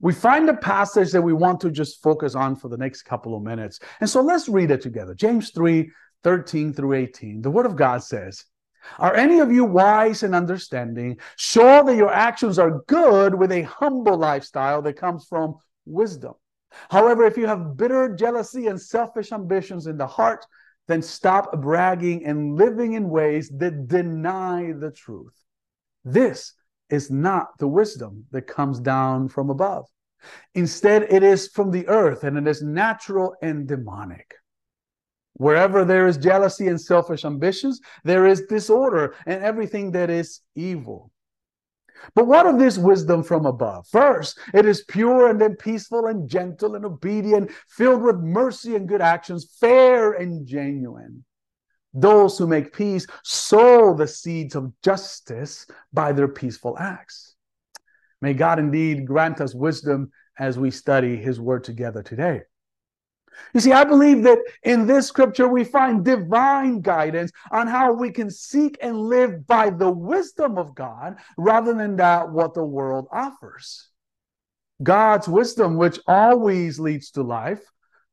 we 0.00 0.12
find 0.12 0.48
a 0.48 0.56
passage 0.56 1.12
that 1.12 1.22
we 1.22 1.32
want 1.32 1.60
to 1.60 1.70
just 1.70 2.02
focus 2.02 2.34
on 2.34 2.56
for 2.56 2.68
the 2.68 2.76
next 2.76 3.02
couple 3.02 3.36
of 3.36 3.42
minutes. 3.42 3.80
And 4.00 4.08
so 4.08 4.22
let's 4.22 4.48
read 4.48 4.70
it 4.70 4.80
together. 4.80 5.14
James 5.14 5.50
3 5.50 5.90
13 6.22 6.72
through 6.72 6.94
18. 6.94 7.42
The 7.42 7.50
word 7.50 7.66
of 7.66 7.76
God 7.76 8.02
says, 8.02 8.44
Are 8.98 9.14
any 9.14 9.38
of 9.38 9.50
you 9.50 9.64
wise 9.64 10.22
and 10.22 10.34
understanding? 10.34 11.18
Show 11.36 11.82
that 11.84 11.96
your 11.96 12.12
actions 12.12 12.58
are 12.58 12.82
good 12.88 13.34
with 13.34 13.52
a 13.52 13.62
humble 13.62 14.18
lifestyle 14.18 14.82
that 14.82 14.98
comes 14.98 15.26
from 15.26 15.56
wisdom. 15.86 16.34
However, 16.90 17.24
if 17.24 17.36
you 17.36 17.46
have 17.46 17.76
bitter 17.76 18.14
jealousy 18.14 18.66
and 18.66 18.80
selfish 18.80 19.32
ambitions 19.32 19.86
in 19.86 19.96
the 19.96 20.06
heart, 20.06 20.46
then 20.88 21.02
stop 21.02 21.60
bragging 21.60 22.24
and 22.26 22.56
living 22.56 22.94
in 22.94 23.08
ways 23.08 23.50
that 23.58 23.88
deny 23.88 24.72
the 24.72 24.90
truth. 24.90 25.34
This 26.04 26.52
is 26.90 27.10
not 27.10 27.58
the 27.58 27.68
wisdom 27.68 28.24
that 28.30 28.46
comes 28.46 28.80
down 28.80 29.28
from 29.28 29.50
above. 29.50 29.86
Instead, 30.54 31.04
it 31.04 31.22
is 31.22 31.48
from 31.48 31.70
the 31.70 31.86
earth 31.88 32.24
and 32.24 32.36
it 32.36 32.46
is 32.46 32.62
natural 32.62 33.34
and 33.42 33.66
demonic. 33.66 34.34
Wherever 35.34 35.84
there 35.84 36.06
is 36.06 36.18
jealousy 36.18 36.68
and 36.68 36.80
selfish 36.80 37.24
ambitions, 37.24 37.80
there 38.04 38.26
is 38.26 38.42
disorder 38.42 39.14
and 39.26 39.42
everything 39.42 39.92
that 39.92 40.10
is 40.10 40.40
evil. 40.54 41.10
But 42.14 42.26
what 42.26 42.46
of 42.46 42.58
this 42.58 42.78
wisdom 42.78 43.22
from 43.22 43.46
above? 43.46 43.86
First, 43.88 44.38
it 44.54 44.66
is 44.66 44.84
pure 44.84 45.28
and 45.28 45.40
then 45.40 45.56
peaceful 45.56 46.06
and 46.06 46.28
gentle 46.28 46.74
and 46.74 46.84
obedient, 46.84 47.50
filled 47.68 48.02
with 48.02 48.16
mercy 48.16 48.74
and 48.74 48.88
good 48.88 49.02
actions, 49.02 49.56
fair 49.60 50.12
and 50.12 50.46
genuine. 50.46 51.24
Those 51.92 52.38
who 52.38 52.46
make 52.46 52.72
peace 52.72 53.06
sow 53.24 53.94
the 53.94 54.06
seeds 54.06 54.54
of 54.54 54.72
justice 54.82 55.66
by 55.92 56.12
their 56.12 56.28
peaceful 56.28 56.78
acts. 56.78 57.34
May 58.20 58.34
God 58.34 58.58
indeed 58.58 59.06
grant 59.06 59.40
us 59.40 59.54
wisdom 59.54 60.12
as 60.38 60.58
we 60.58 60.70
study 60.70 61.16
his 61.16 61.40
word 61.40 61.64
together 61.64 62.02
today. 62.02 62.42
You 63.54 63.60
see, 63.60 63.72
I 63.72 63.84
believe 63.84 64.22
that 64.24 64.38
in 64.62 64.86
this 64.86 65.06
scripture 65.06 65.48
we 65.48 65.64
find 65.64 66.04
divine 66.04 66.80
guidance 66.80 67.32
on 67.50 67.66
how 67.66 67.92
we 67.92 68.10
can 68.10 68.30
seek 68.30 68.76
and 68.82 68.98
live 68.98 69.46
by 69.46 69.70
the 69.70 69.90
wisdom 69.90 70.58
of 70.58 70.74
God 70.74 71.16
rather 71.36 71.72
than 71.74 71.96
that 71.96 72.30
what 72.30 72.54
the 72.54 72.64
world 72.64 73.06
offers. 73.10 73.88
God's 74.82 75.28
wisdom, 75.28 75.76
which 75.76 75.98
always 76.06 76.78
leads 76.78 77.10
to 77.12 77.22
life, 77.22 77.62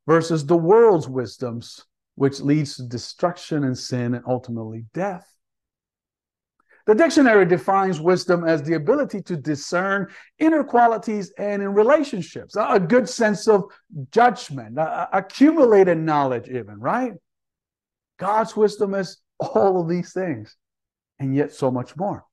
versus 0.05 0.45
the 0.45 0.57
world's 0.57 1.07
wisdoms, 1.07 1.85
which 2.17 2.41
leads 2.41 2.75
to 2.75 2.83
destruction 2.83 3.63
and 3.63 3.77
sin 3.77 4.15
and 4.15 4.23
ultimately 4.27 4.85
death. 4.91 5.31
The 6.87 6.95
dictionary 6.95 7.45
defines 7.45 8.01
wisdom 8.01 8.43
as 8.43 8.63
the 8.63 8.73
ability 8.73 9.21
to 9.23 9.37
discern 9.37 10.07
inner 10.39 10.63
qualities 10.63 11.31
and 11.37 11.61
in 11.61 11.73
relationships, 11.73 12.55
a 12.57 12.79
good 12.79 13.07
sense 13.07 13.47
of 13.47 13.65
judgment, 14.09 14.79
accumulated 15.13 15.99
knowledge, 15.99 16.49
even, 16.49 16.79
right? 16.79 17.13
God's 18.17 18.55
wisdom 18.55 18.95
is 18.95 19.17
all 19.39 19.79
of 19.79 19.87
these 19.87 20.11
things 20.11 20.55
and 21.19 21.35
yet 21.35 21.51
so 21.51 21.69
much 21.69 21.95
more. 21.95 22.25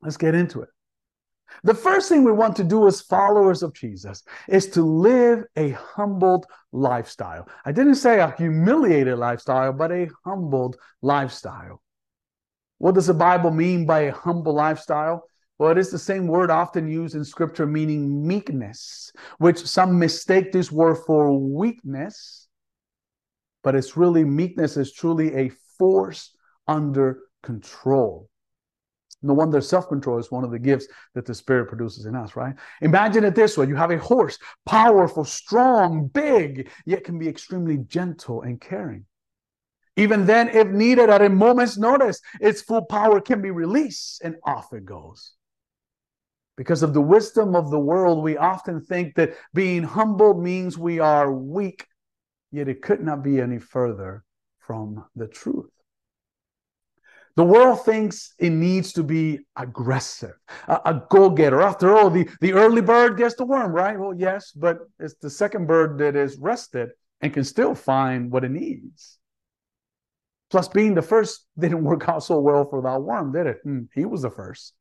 Let's 0.00 0.16
get 0.16 0.36
into 0.36 0.62
it. 0.62 0.68
The 1.64 1.74
first 1.74 2.08
thing 2.08 2.24
we 2.24 2.32
want 2.32 2.56
to 2.56 2.64
do 2.64 2.86
as 2.86 3.00
followers 3.00 3.62
of 3.62 3.72
Jesus 3.74 4.22
is 4.48 4.66
to 4.70 4.82
live 4.82 5.44
a 5.56 5.70
humbled 5.70 6.46
lifestyle. 6.72 7.48
I 7.64 7.72
didn't 7.72 7.96
say 7.96 8.20
a 8.20 8.34
humiliated 8.36 9.18
lifestyle, 9.18 9.72
but 9.72 9.90
a 9.90 10.08
humbled 10.24 10.76
lifestyle. 11.02 11.82
What 12.78 12.94
does 12.94 13.06
the 13.06 13.14
Bible 13.14 13.50
mean 13.50 13.86
by 13.86 14.00
a 14.00 14.12
humble 14.12 14.54
lifestyle? 14.54 15.24
Well, 15.58 15.72
it 15.72 15.78
is 15.78 15.90
the 15.90 15.98
same 15.98 16.28
word 16.28 16.50
often 16.50 16.86
used 16.86 17.16
in 17.16 17.24
scripture, 17.24 17.66
meaning 17.66 18.26
meekness, 18.26 19.12
which 19.38 19.58
some 19.58 19.98
mistake 19.98 20.52
this 20.52 20.70
word 20.70 20.98
for 21.04 21.36
weakness, 21.36 22.46
but 23.64 23.74
it's 23.74 23.96
really 23.96 24.24
meekness 24.24 24.76
is 24.76 24.92
truly 24.92 25.34
a 25.34 25.50
force 25.76 26.36
under 26.68 27.22
control. 27.42 28.27
No 29.22 29.34
wonder 29.34 29.60
self 29.60 29.88
control 29.88 30.18
is 30.18 30.30
one 30.30 30.44
of 30.44 30.50
the 30.50 30.58
gifts 30.58 30.86
that 31.14 31.26
the 31.26 31.34
Spirit 31.34 31.68
produces 31.68 32.06
in 32.06 32.14
us, 32.14 32.36
right? 32.36 32.54
Imagine 32.82 33.24
it 33.24 33.34
this 33.34 33.58
way 33.58 33.66
you 33.66 33.74
have 33.74 33.90
a 33.90 33.98
horse, 33.98 34.38
powerful, 34.64 35.24
strong, 35.24 36.06
big, 36.06 36.70
yet 36.86 37.04
can 37.04 37.18
be 37.18 37.28
extremely 37.28 37.78
gentle 37.78 38.42
and 38.42 38.60
caring. 38.60 39.04
Even 39.96 40.26
then, 40.26 40.48
if 40.50 40.68
needed 40.68 41.10
at 41.10 41.22
a 41.22 41.28
moment's 41.28 41.76
notice, 41.76 42.20
its 42.40 42.62
full 42.62 42.84
power 42.84 43.20
can 43.20 43.42
be 43.42 43.50
released 43.50 44.22
and 44.22 44.36
off 44.44 44.72
it 44.72 44.84
goes. 44.84 45.32
Because 46.56 46.84
of 46.84 46.94
the 46.94 47.00
wisdom 47.00 47.56
of 47.56 47.70
the 47.70 47.78
world, 47.80 48.22
we 48.22 48.36
often 48.36 48.80
think 48.80 49.16
that 49.16 49.34
being 49.54 49.82
humble 49.82 50.34
means 50.34 50.78
we 50.78 51.00
are 51.00 51.32
weak, 51.32 51.86
yet 52.52 52.68
it 52.68 52.82
could 52.82 53.02
not 53.02 53.24
be 53.24 53.40
any 53.40 53.58
further 53.58 54.24
from 54.60 55.04
the 55.16 55.26
truth. 55.26 55.70
The 57.38 57.44
world 57.44 57.84
thinks 57.84 58.34
it 58.40 58.50
needs 58.50 58.92
to 58.94 59.04
be 59.04 59.38
aggressive, 59.54 60.34
a, 60.66 60.80
a 60.86 61.02
go 61.08 61.30
getter. 61.30 61.62
After 61.62 61.96
all, 61.96 62.10
the, 62.10 62.28
the 62.40 62.52
early 62.52 62.82
bird 62.82 63.16
gets 63.16 63.36
the 63.36 63.44
worm, 63.44 63.70
right? 63.70 63.96
Well, 63.96 64.12
yes, 64.12 64.50
but 64.50 64.78
it's 64.98 65.14
the 65.14 65.30
second 65.30 65.68
bird 65.68 65.98
that 65.98 66.16
is 66.16 66.36
rested 66.36 66.88
and 67.20 67.32
can 67.32 67.44
still 67.44 67.76
find 67.76 68.32
what 68.32 68.42
it 68.42 68.50
needs. 68.50 69.20
Plus, 70.50 70.66
being 70.66 70.94
the 70.94 71.00
first 71.00 71.46
didn't 71.60 71.84
work 71.84 72.08
out 72.08 72.24
so 72.24 72.40
well 72.40 72.68
for 72.68 72.82
that 72.82 73.00
worm, 73.00 73.30
did 73.30 73.46
it? 73.46 73.58
Hmm, 73.62 73.82
he 73.94 74.04
was 74.04 74.22
the 74.22 74.30
first. 74.30 74.74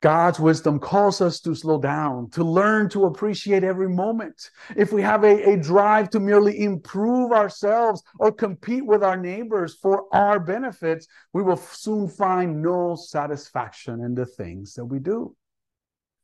God's 0.00 0.38
wisdom 0.38 0.78
calls 0.78 1.20
us 1.20 1.40
to 1.40 1.56
slow 1.56 1.80
down, 1.80 2.30
to 2.30 2.44
learn 2.44 2.88
to 2.90 3.06
appreciate 3.06 3.64
every 3.64 3.88
moment. 3.88 4.50
If 4.76 4.92
we 4.92 5.02
have 5.02 5.24
a, 5.24 5.54
a 5.54 5.56
drive 5.56 6.10
to 6.10 6.20
merely 6.20 6.62
improve 6.62 7.32
ourselves 7.32 8.02
or 8.20 8.30
compete 8.30 8.86
with 8.86 9.02
our 9.02 9.16
neighbors 9.16 9.74
for 9.74 10.04
our 10.14 10.38
benefits, 10.38 11.08
we 11.32 11.42
will 11.42 11.56
soon 11.56 12.08
find 12.08 12.62
no 12.62 12.94
satisfaction 12.94 14.00
in 14.02 14.14
the 14.14 14.26
things 14.26 14.74
that 14.74 14.84
we 14.84 15.00
do. 15.00 15.34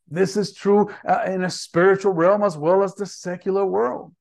This 0.08 0.36
is 0.36 0.52
true 0.52 0.90
uh, 1.08 1.22
in 1.26 1.42
a 1.42 1.50
spiritual 1.50 2.12
realm 2.12 2.44
as 2.44 2.56
well 2.56 2.84
as 2.84 2.94
the 2.94 3.06
secular 3.06 3.66
world. 3.66 4.14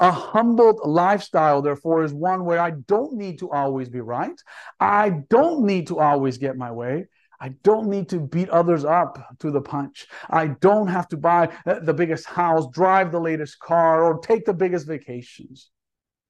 A 0.00 0.10
humbled 0.10 0.80
lifestyle, 0.84 1.60
therefore, 1.60 2.04
is 2.04 2.14
one 2.14 2.44
where 2.44 2.60
I 2.60 2.70
don't 2.70 3.14
need 3.14 3.40
to 3.40 3.50
always 3.50 3.88
be 3.88 4.00
right. 4.00 4.40
I 4.80 5.10
don't 5.28 5.66
need 5.66 5.88
to 5.88 5.98
always 5.98 6.38
get 6.38 6.56
my 6.56 6.70
way. 6.70 7.06
I 7.40 7.50
don't 7.62 7.88
need 7.88 8.08
to 8.10 8.20
beat 8.20 8.48
others 8.50 8.84
up 8.84 9.38
to 9.40 9.50
the 9.50 9.60
punch. 9.60 10.06
I 10.30 10.48
don't 10.48 10.86
have 10.88 11.08
to 11.08 11.16
buy 11.16 11.50
uh, 11.66 11.80
the 11.80 11.94
biggest 11.94 12.26
house, 12.26 12.66
drive 12.72 13.12
the 13.12 13.20
latest 13.20 13.58
car, 13.58 14.04
or 14.04 14.18
take 14.18 14.44
the 14.44 14.54
biggest 14.54 14.86
vacations. 14.86 15.70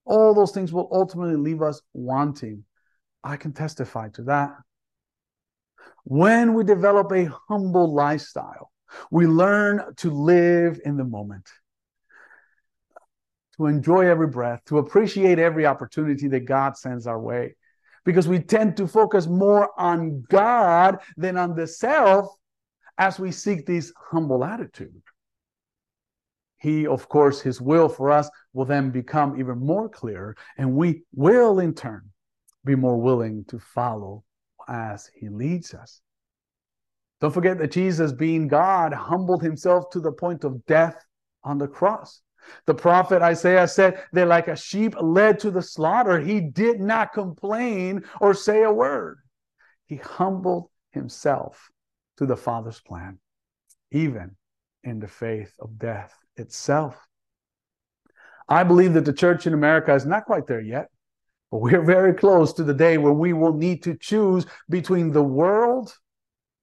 All 0.05 0.35
those 0.35 0.53
things 0.53 0.73
will 0.73 0.89
ultimately 0.93 1.37
leave 1.37 1.63
us 1.63 1.81
wanting. 1.93 2.65
I 3.23 3.37
can 3.37 3.53
testify 3.53 4.09
to 4.11 4.23
that. 4.25 4.51
When 6.05 6.55
we 6.55 6.65
develop 6.65 7.11
a 7.13 7.31
humble 7.49 7.95
lifestyle, 7.95 8.71
we 9.11 9.27
learn 9.27 9.95
to 9.97 10.11
live 10.11 10.81
in 10.85 10.97
the 10.97 11.05
moment, 11.05 11.49
to 13.57 13.67
enjoy 13.67 14.07
every 14.07 14.27
breath, 14.27 14.63
to 14.67 14.79
appreciate 14.79 15.39
every 15.39 15.67
opportunity 15.67 16.29
that 16.29 16.45
God 16.45 16.77
sends 16.77 17.07
our 17.07 17.19
way 17.19 17.57
because 18.05 18.29
we 18.29 18.39
tend 18.39 18.77
to 18.77 18.87
focus 18.87 19.27
more 19.27 19.71
on 19.81 20.25
God 20.29 20.99
than 21.17 21.37
on 21.37 21.55
the 21.55 21.67
self 21.67 22.29
as 22.99 23.19
we 23.19 23.33
seek 23.33 23.67
this 23.67 23.93
humble 24.11 24.45
attitude. 24.45 25.03
He, 26.59 26.87
of 26.87 27.09
course, 27.09 27.41
his 27.41 27.61
will 27.61 27.89
for 27.89 28.11
us 28.11 28.31
will 28.53 28.65
then 28.65 28.91
become 28.91 29.39
even 29.39 29.59
more 29.59 29.89
clear, 29.89 30.37
and 30.57 30.75
we 30.75 31.03
will 31.15 31.59
in 31.59 31.75
turn 31.75 32.11
be 32.65 32.75
more 32.75 33.01
willing 33.01 33.45
to 33.49 33.59
follow 33.59 34.25
as 34.69 35.11
he 35.15 35.29
leads 35.29 35.75
us. 35.75 36.01
Don't 37.21 37.33
forget 37.33 37.59
that 37.59 37.71
Jesus, 37.71 38.13
being 38.13 38.49
God, 38.49 38.93
humbled 38.93 39.43
himself 39.43 39.91
to 39.91 40.01
the 40.01 40.13
point 40.13 40.45
of 40.45 40.65
death 40.67 41.05
on 41.43 41.59
the 41.59 41.69
cross. 41.69 42.23
The 42.67 42.75
prophet 42.75 43.23
Isaiah 43.23 43.69
said 43.69 44.03
that, 44.13 44.29
like 44.29 44.49
a 44.49 44.57
sheep 44.57 44.95
led 45.01 45.39
to 45.41 45.51
the 45.51 45.63
slaughter, 45.63 46.21
he 46.21 46.41
did 46.41 46.81
not 46.81 47.13
complain 47.13 48.05
or 48.21 48.35
say 48.35 48.63
a 48.63 48.73
word. 48.73 49.19
He 49.87 49.97
humbled 49.97 50.71
himself 50.91 51.71
to 52.17 52.27
the 52.27 52.37
Father's 52.37 52.81
plan, 52.81 53.19
even 53.91 54.37
in 54.83 55.01
the 55.01 55.09
faith 55.09 55.53
of 55.61 55.79
death 55.79 56.15
itself. 56.37 56.97
I 58.49 58.65
believe 58.65 58.95
that 58.95 59.05
the 59.05 59.13
church 59.13 59.47
in 59.47 59.55
America 59.55 59.95
is 59.95 60.07
not 60.07 60.27
quite 60.27 60.47
there 60.47 60.61
yet, 60.61 60.89
but 61.51 61.59
we're 61.59 61.83
very 61.85 62.13
close 62.13 62.53
to 62.55 62.65
the 62.65 62.75
day 62.75 62.99
where 62.99 63.13
we 63.13 63.33
will 63.33 63.55
need 63.55 63.83
to 63.85 63.97
choose 63.97 64.47
between 64.69 65.13
the 65.13 65.23
world 65.23 65.97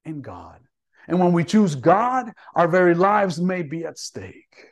and 0.05 0.23
God. 0.23 0.59
And 1.07 1.19
when 1.19 1.33
we 1.33 1.43
choose 1.43 1.75
God, 1.75 2.31
our 2.55 2.67
very 2.67 2.93
lives 2.93 3.41
may 3.41 3.63
be 3.63 3.85
at 3.85 3.97
stake. 3.97 4.70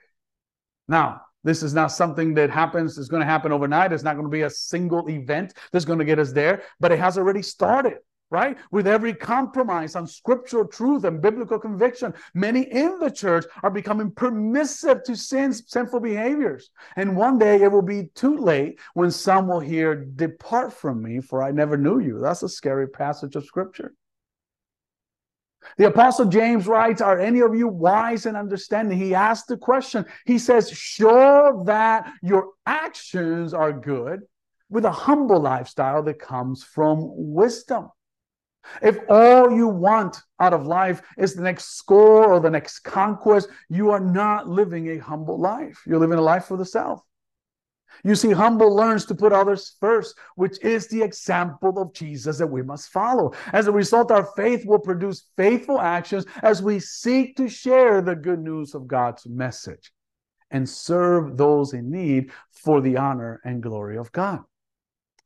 Now, 0.90 1.22
this 1.44 1.64
is 1.64 1.74
not 1.74 1.92
something 1.92 2.34
that 2.34 2.50
happens, 2.50 2.98
it's 2.98 3.08
going 3.08 3.22
to 3.22 3.26
happen 3.26 3.52
overnight. 3.52 3.94
It's 3.94 4.04
not 4.04 4.16
going 4.16 4.26
to 4.26 4.32
be 4.32 4.42
a 4.42 4.50
single 4.50 5.08
event 5.10 5.54
that's 5.72 5.86
going 5.86 6.00
to 6.00 6.06
get 6.06 6.20
us 6.20 6.34
there, 6.34 6.64
but 6.80 6.92
it 6.92 7.00
has 7.00 7.18
already 7.18 7.44
started, 7.44 8.00
right? 8.30 8.58
With 8.72 8.88
every 8.88 9.14
compromise 9.14 9.96
on 9.96 10.08
scriptural 10.08 10.68
truth 10.68 11.06
and 11.06 11.22
biblical 11.22 11.60
conviction, 11.60 12.14
many 12.34 12.64
in 12.64 13.00
the 13.00 13.12
church 13.12 13.46
are 13.64 13.70
becoming 13.70 14.12
permissive 14.12 15.04
to 15.04 15.16
sins, 15.16 15.64
sinful 15.68 16.02
behaviors. 16.02 16.72
And 16.96 17.16
one 17.16 17.38
day 17.38 17.62
it 17.62 17.72
will 17.72 17.84
be 17.84 18.10
too 18.16 18.36
late 18.36 18.80
when 18.96 19.12
some 19.12 19.48
will 19.48 19.62
hear, 19.62 19.96
Depart 19.96 20.74
from 20.74 21.02
me, 21.04 21.22
for 21.22 21.44
I 21.44 21.52
never 21.52 21.78
knew 21.78 22.00
you. 22.00 22.20
That's 22.20 22.44
a 22.44 22.50
scary 22.50 22.90
passage 22.90 23.36
of 23.36 23.46
scripture. 23.46 23.94
The 25.78 25.88
Apostle 25.88 26.26
James 26.26 26.68
writes, 26.68 27.02
Are 27.02 27.20
any 27.20 27.42
of 27.42 27.56
you 27.56 27.68
wise 27.68 28.26
and 28.26 28.38
understanding? 28.38 28.98
He 28.98 29.16
asks 29.16 29.48
the 29.48 29.58
question. 29.58 30.06
He 30.26 30.40
says, 30.40 30.70
Show 30.70 31.64
that 31.66 32.12
your 32.22 32.52
actions 32.66 33.54
are 33.54 33.74
good 33.74 34.22
with 34.70 34.86
a 34.86 34.92
humble 34.92 35.40
lifestyle 35.40 36.04
that 36.04 36.20
comes 36.20 36.64
from 36.64 37.00
wisdom. 37.02 37.90
If 38.82 39.00
all 39.10 39.52
you 39.52 39.68
want 39.68 40.22
out 40.40 40.54
of 40.54 40.68
life 40.68 41.02
is 41.18 41.34
the 41.34 41.42
next 41.42 41.78
score 41.78 42.32
or 42.32 42.40
the 42.40 42.50
next 42.50 42.80
conquest, 42.80 43.50
you 43.70 43.90
are 43.92 44.00
not 44.00 44.48
living 44.48 44.90
a 44.90 44.98
humble 44.98 45.40
life. 45.40 45.82
You're 45.88 46.00
living 46.00 46.20
a 46.20 46.22
life 46.22 46.46
for 46.46 46.58
the 46.58 46.66
self. 46.66 47.02
You 48.04 48.16
see, 48.16 48.32
humble 48.32 48.74
learns 48.76 49.06
to 49.06 49.16
put 49.16 49.34
others 49.34 49.76
first, 49.80 50.18
which 50.36 50.62
is 50.64 50.88
the 50.88 51.02
example 51.02 51.80
of 51.80 51.94
Jesus 51.94 52.38
that 52.38 52.48
we 52.48 52.62
must 52.62 52.90
follow. 52.90 53.34
As 53.52 53.68
a 53.68 53.72
result, 53.72 54.12
our 54.12 54.26
faith 54.36 54.66
will 54.66 54.80
produce 54.80 55.26
faithful 55.36 55.80
actions 55.80 56.26
as 56.42 56.62
we 56.62 56.80
seek 56.80 57.36
to 57.38 57.50
share 57.50 58.02
the 58.02 58.16
good 58.16 58.40
news 58.40 58.74
of 58.74 58.88
God's 58.88 59.26
message 59.28 59.92
and 60.52 60.68
serve 60.68 61.38
those 61.38 61.74
in 61.74 61.92
need 61.92 62.32
for 62.52 62.82
the 62.82 62.98
honor 62.98 63.42
and 63.44 63.62
glory 63.62 63.98
of 63.98 64.12
God. 64.12 64.40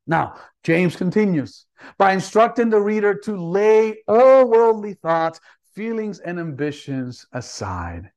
Now, 0.06 0.36
James 0.64 0.96
continues 0.96 1.66
by 1.98 2.14
instructing 2.14 2.70
the 2.70 2.82
reader 2.82 3.16
to 3.20 3.38
lay 3.38 3.98
all 4.08 4.50
worldly 4.50 4.96
thoughts, 4.96 5.40
feelings, 5.76 6.20
and 6.20 6.40
ambitions 6.40 7.26
aside 7.32 8.12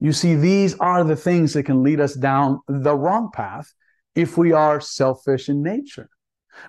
you 0.00 0.12
see, 0.12 0.34
these 0.34 0.76
are 0.78 1.04
the 1.04 1.16
things 1.16 1.52
that 1.52 1.64
can 1.64 1.82
lead 1.82 2.00
us 2.00 2.14
down 2.14 2.60
the 2.66 2.96
wrong 2.96 3.30
path 3.32 3.72
if 4.14 4.38
we 4.38 4.52
are 4.52 4.80
selfish 4.80 5.48
in 5.48 5.62
nature. 5.62 6.08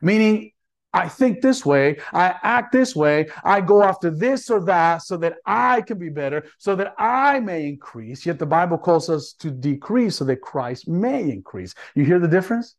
Meaning, 0.02 0.52
I 0.94 1.08
think 1.08 1.42
this 1.42 1.66
way, 1.66 2.00
I 2.12 2.36
act 2.44 2.74
this 2.74 2.96
way, 2.96 3.28
I 3.46 3.62
go 3.62 3.82
after 3.82 4.10
this 4.10 4.50
or 4.50 4.60
that 4.66 5.04
so 5.04 5.16
that 5.18 5.38
I 5.46 5.82
can 5.82 5.98
be 5.98 6.10
better, 6.10 6.46
so 6.58 6.76
that 6.76 6.94
I 6.98 7.40
may 7.40 7.68
increase. 7.68 8.26
Yet 8.26 8.40
the 8.40 8.46
Bible 8.46 8.78
calls 8.78 9.10
us 9.10 9.34
to 9.40 9.52
decrease 9.52 10.18
so 10.18 10.26
that 10.26 10.42
Christ 10.42 10.90
may 10.90 11.30
increase. 11.30 11.74
You 11.96 12.04
hear 12.04 12.20
the 12.20 12.28
difference? 12.28 12.76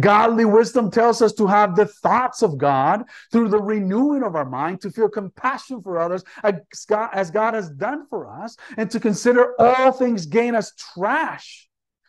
Godly 0.00 0.44
wisdom 0.44 0.90
tells 0.90 1.22
us 1.22 1.32
to 1.34 1.46
have 1.46 1.76
the 1.76 1.86
thoughts 1.86 2.42
of 2.42 2.58
God 2.58 3.04
through 3.30 3.48
the 3.48 3.60
renewing 3.60 4.22
of 4.22 4.34
our 4.34 4.44
mind, 4.44 4.80
to 4.80 4.90
feel 4.90 5.08
compassion 5.08 5.82
for 5.82 5.98
others 5.98 6.24
as 6.42 6.54
God, 6.88 7.10
as 7.12 7.30
God 7.30 7.54
has 7.54 7.70
done 7.70 8.06
for 8.08 8.28
us, 8.28 8.56
and 8.76 8.90
to 8.90 9.00
consider 9.00 9.54
all 9.60 9.92
things 9.92 10.26
gain 10.26 10.54
as 10.54 10.72
trash 10.74 11.68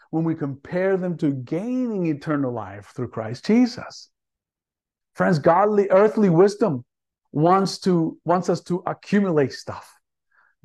when 0.09 0.23
we 0.23 0.35
compare 0.35 0.97
them 0.97 1.17
to 1.17 1.31
gaining 1.31 2.07
eternal 2.07 2.51
life 2.51 2.91
through 2.95 3.09
Christ 3.09 3.45
Jesus. 3.45 4.09
Friends, 5.13 5.39
godly 5.39 5.89
earthly 5.89 6.29
wisdom 6.29 6.85
wants 7.31 7.79
to 7.79 8.17
wants 8.25 8.49
us 8.49 8.61
to 8.61 8.81
accumulate 8.85 9.53
stuff. 9.53 9.93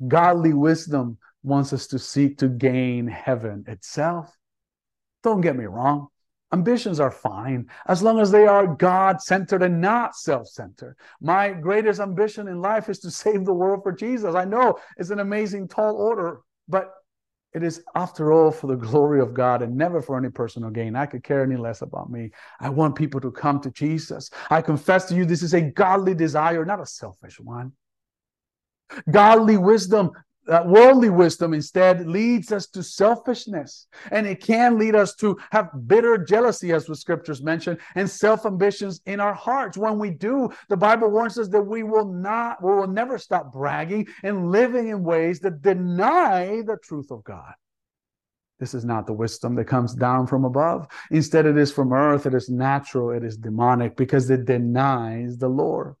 Godly 0.07 0.53
wisdom 0.53 1.17
wants 1.43 1.73
us 1.73 1.87
to 1.87 1.99
seek 1.99 2.39
to 2.39 2.47
gain 2.47 3.07
heaven 3.07 3.65
itself. 3.67 4.35
Don't 5.23 5.41
get 5.41 5.55
me 5.55 5.65
wrong. 5.65 6.07
Ambitions 6.55 7.01
are 7.01 7.11
fine 7.11 7.69
as 7.85 8.01
long 8.01 8.17
as 8.17 8.31
they 8.31 8.47
are 8.47 8.65
God 8.65 9.21
centered 9.21 9.61
and 9.61 9.81
not 9.81 10.15
self 10.15 10.47
centered. 10.47 10.95
My 11.19 11.51
greatest 11.51 11.99
ambition 11.99 12.47
in 12.47 12.61
life 12.61 12.87
is 12.87 12.99
to 12.99 13.11
save 13.11 13.43
the 13.43 13.53
world 13.53 13.83
for 13.83 13.91
Jesus. 13.91 14.35
I 14.35 14.45
know 14.45 14.79
it's 14.95 15.09
an 15.09 15.19
amazing, 15.19 15.67
tall 15.67 15.97
order, 15.97 16.39
but 16.69 16.93
it 17.53 17.61
is, 17.61 17.83
after 17.93 18.31
all, 18.31 18.51
for 18.51 18.67
the 18.67 18.77
glory 18.77 19.19
of 19.19 19.33
God 19.33 19.63
and 19.63 19.75
never 19.75 20.01
for 20.01 20.17
any 20.17 20.29
personal 20.29 20.69
gain. 20.69 20.95
I 20.95 21.07
could 21.07 21.25
care 21.25 21.43
any 21.43 21.57
less 21.57 21.81
about 21.81 22.09
me. 22.09 22.31
I 22.61 22.69
want 22.69 22.95
people 22.95 23.19
to 23.19 23.31
come 23.31 23.59
to 23.59 23.71
Jesus. 23.71 24.29
I 24.49 24.61
confess 24.61 25.09
to 25.09 25.15
you, 25.15 25.25
this 25.25 25.43
is 25.43 25.53
a 25.53 25.61
godly 25.61 26.15
desire, 26.15 26.63
not 26.63 26.81
a 26.81 26.85
selfish 26.85 27.37
one. 27.37 27.73
Godly 29.11 29.57
wisdom 29.57 30.11
uh, 30.47 30.63
worldly 30.65 31.09
wisdom 31.09 31.53
instead 31.53 32.07
leads 32.07 32.51
us 32.51 32.67
to 32.67 32.83
selfishness. 32.83 33.87
And 34.11 34.27
it 34.27 34.41
can 34.41 34.77
lead 34.77 34.95
us 34.95 35.15
to 35.15 35.37
have 35.51 35.69
bitter 35.87 36.17
jealousy 36.17 36.71
as 36.71 36.85
the 36.85 36.95
scriptures 36.95 37.41
mention 37.41 37.77
and 37.95 38.09
self-ambitions 38.09 39.01
in 39.05 39.19
our 39.19 39.33
hearts. 39.33 39.77
When 39.77 39.99
we 39.99 40.11
do 40.11 40.49
the 40.69 40.77
bible 40.77 41.09
warns 41.09 41.37
us 41.37 41.47
that 41.49 41.61
we 41.61 41.83
will 41.83 42.05
not 42.05 42.63
we 42.63 42.73
will 42.73 42.87
never 42.87 43.17
stop 43.17 43.51
bragging 43.51 44.07
and 44.23 44.51
living 44.51 44.87
in 44.89 45.03
ways 45.03 45.39
that 45.41 45.61
deny 45.61 46.61
the 46.65 46.77
truth 46.83 47.11
of 47.11 47.23
god. 47.23 47.53
This 48.59 48.73
is 48.73 48.85
not 48.85 49.05
the 49.05 49.13
wisdom 49.13 49.55
that 49.55 49.65
comes 49.65 49.93
down 49.93 50.27
from 50.27 50.45
above. 50.45 50.87
Instead, 51.11 51.45
it 51.45 51.57
is 51.57 51.73
from 51.73 51.91
earth, 51.91 52.25
it 52.25 52.33
is 52.33 52.49
natural, 52.49 53.11
it 53.11 53.23
is 53.23 53.35
demonic 53.35 53.97
because 53.97 54.29
it 54.29 54.45
denies 54.45 55.37
the 55.37 55.49
Lord. 55.49 55.95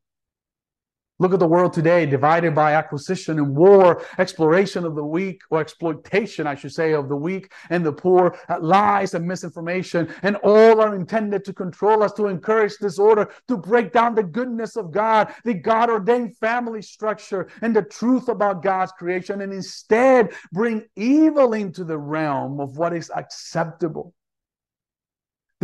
Look 1.17 1.33
at 1.33 1.39
the 1.39 1.47
world 1.47 1.71
today, 1.71 2.05
divided 2.05 2.53
by 2.53 2.73
acquisition 2.73 3.39
and 3.39 3.55
war, 3.55 4.03
exploration 4.17 4.83
of 4.83 4.95
the 4.95 5.05
weak, 5.05 5.41
or 5.49 5.61
exploitation, 5.61 6.45
I 6.45 6.55
should 6.55 6.73
say, 6.73 6.91
of 6.93 7.07
the 7.07 7.15
weak 7.15 7.53
and 7.69 7.85
the 7.85 7.93
poor, 7.93 8.37
lies 8.59 9.13
and 9.13 9.25
misinformation, 9.25 10.13
and 10.23 10.35
all 10.43 10.81
are 10.81 10.93
intended 10.93 11.45
to 11.45 11.53
control 11.53 12.03
us, 12.03 12.11
to 12.13 12.27
encourage 12.27 12.75
disorder, 12.81 13.29
to 13.47 13.55
break 13.55 13.93
down 13.93 14.13
the 14.13 14.23
goodness 14.23 14.75
of 14.75 14.91
God, 14.91 15.33
the 15.45 15.53
God 15.53 15.89
ordained 15.89 16.35
family 16.35 16.81
structure, 16.81 17.47
and 17.61 17.73
the 17.73 17.83
truth 17.83 18.27
about 18.27 18.61
God's 18.61 18.91
creation, 18.91 19.39
and 19.39 19.53
instead 19.53 20.33
bring 20.51 20.85
evil 20.97 21.53
into 21.53 21.85
the 21.85 21.97
realm 21.97 22.59
of 22.59 22.77
what 22.77 22.93
is 22.93 23.09
acceptable. 23.15 24.13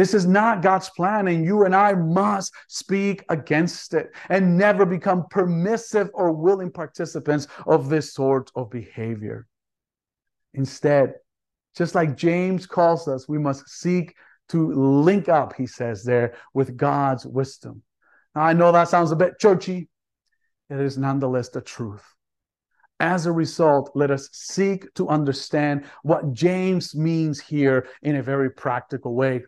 This 0.02 0.16
is 0.16 0.26
not 0.26 0.64
God's 0.64 0.90
plan, 0.90 1.28
and 1.28 1.46
you 1.46 1.64
and 1.64 1.76
I 1.76 1.94
must 1.94 2.56
speak 2.68 3.24
against 3.30 3.94
it 3.94 4.10
and 4.30 4.58
never 4.58 4.84
become 4.84 5.28
permissive 5.30 6.10
or 6.16 6.32
willing 6.32 6.72
participants 6.72 7.46
of 7.68 7.88
this 7.88 8.12
sort 8.12 8.52
of 8.56 8.72
behavior. 8.72 9.46
Instead, 10.56 11.14
just 11.78 11.94
like 11.94 12.18
James 12.18 12.66
calls 12.66 13.08
us, 13.08 13.30
we 13.30 13.38
must 13.38 13.70
seek 13.70 14.16
to 14.50 14.72
link 14.72 15.30
up, 15.30 15.56
he 15.56 15.68
says 15.68 16.04
there, 16.04 16.34
with 16.56 16.76
God's 16.76 17.28
wisdom. 17.28 17.84
Now, 18.34 18.42
I 18.42 18.54
know 18.54 18.72
that 18.72 18.88
sounds 18.88 19.12
a 19.12 19.16
bit 19.16 19.38
churchy, 19.38 19.88
it 20.72 20.80
is 20.80 20.98
nonetheless 20.98 21.50
the 21.50 21.62
truth. 21.62 22.16
As 23.00 23.28
a 23.28 23.32
result, 23.32 23.92
let 23.94 24.10
us 24.10 24.30
seek 24.32 24.92
to 24.96 25.10
understand 25.10 25.86
what 26.02 26.34
James 26.34 26.96
means 26.96 27.40
here 27.40 27.88
in 28.02 28.16
a 28.16 28.24
very 28.24 28.50
practical 28.50 29.14
way. 29.14 29.44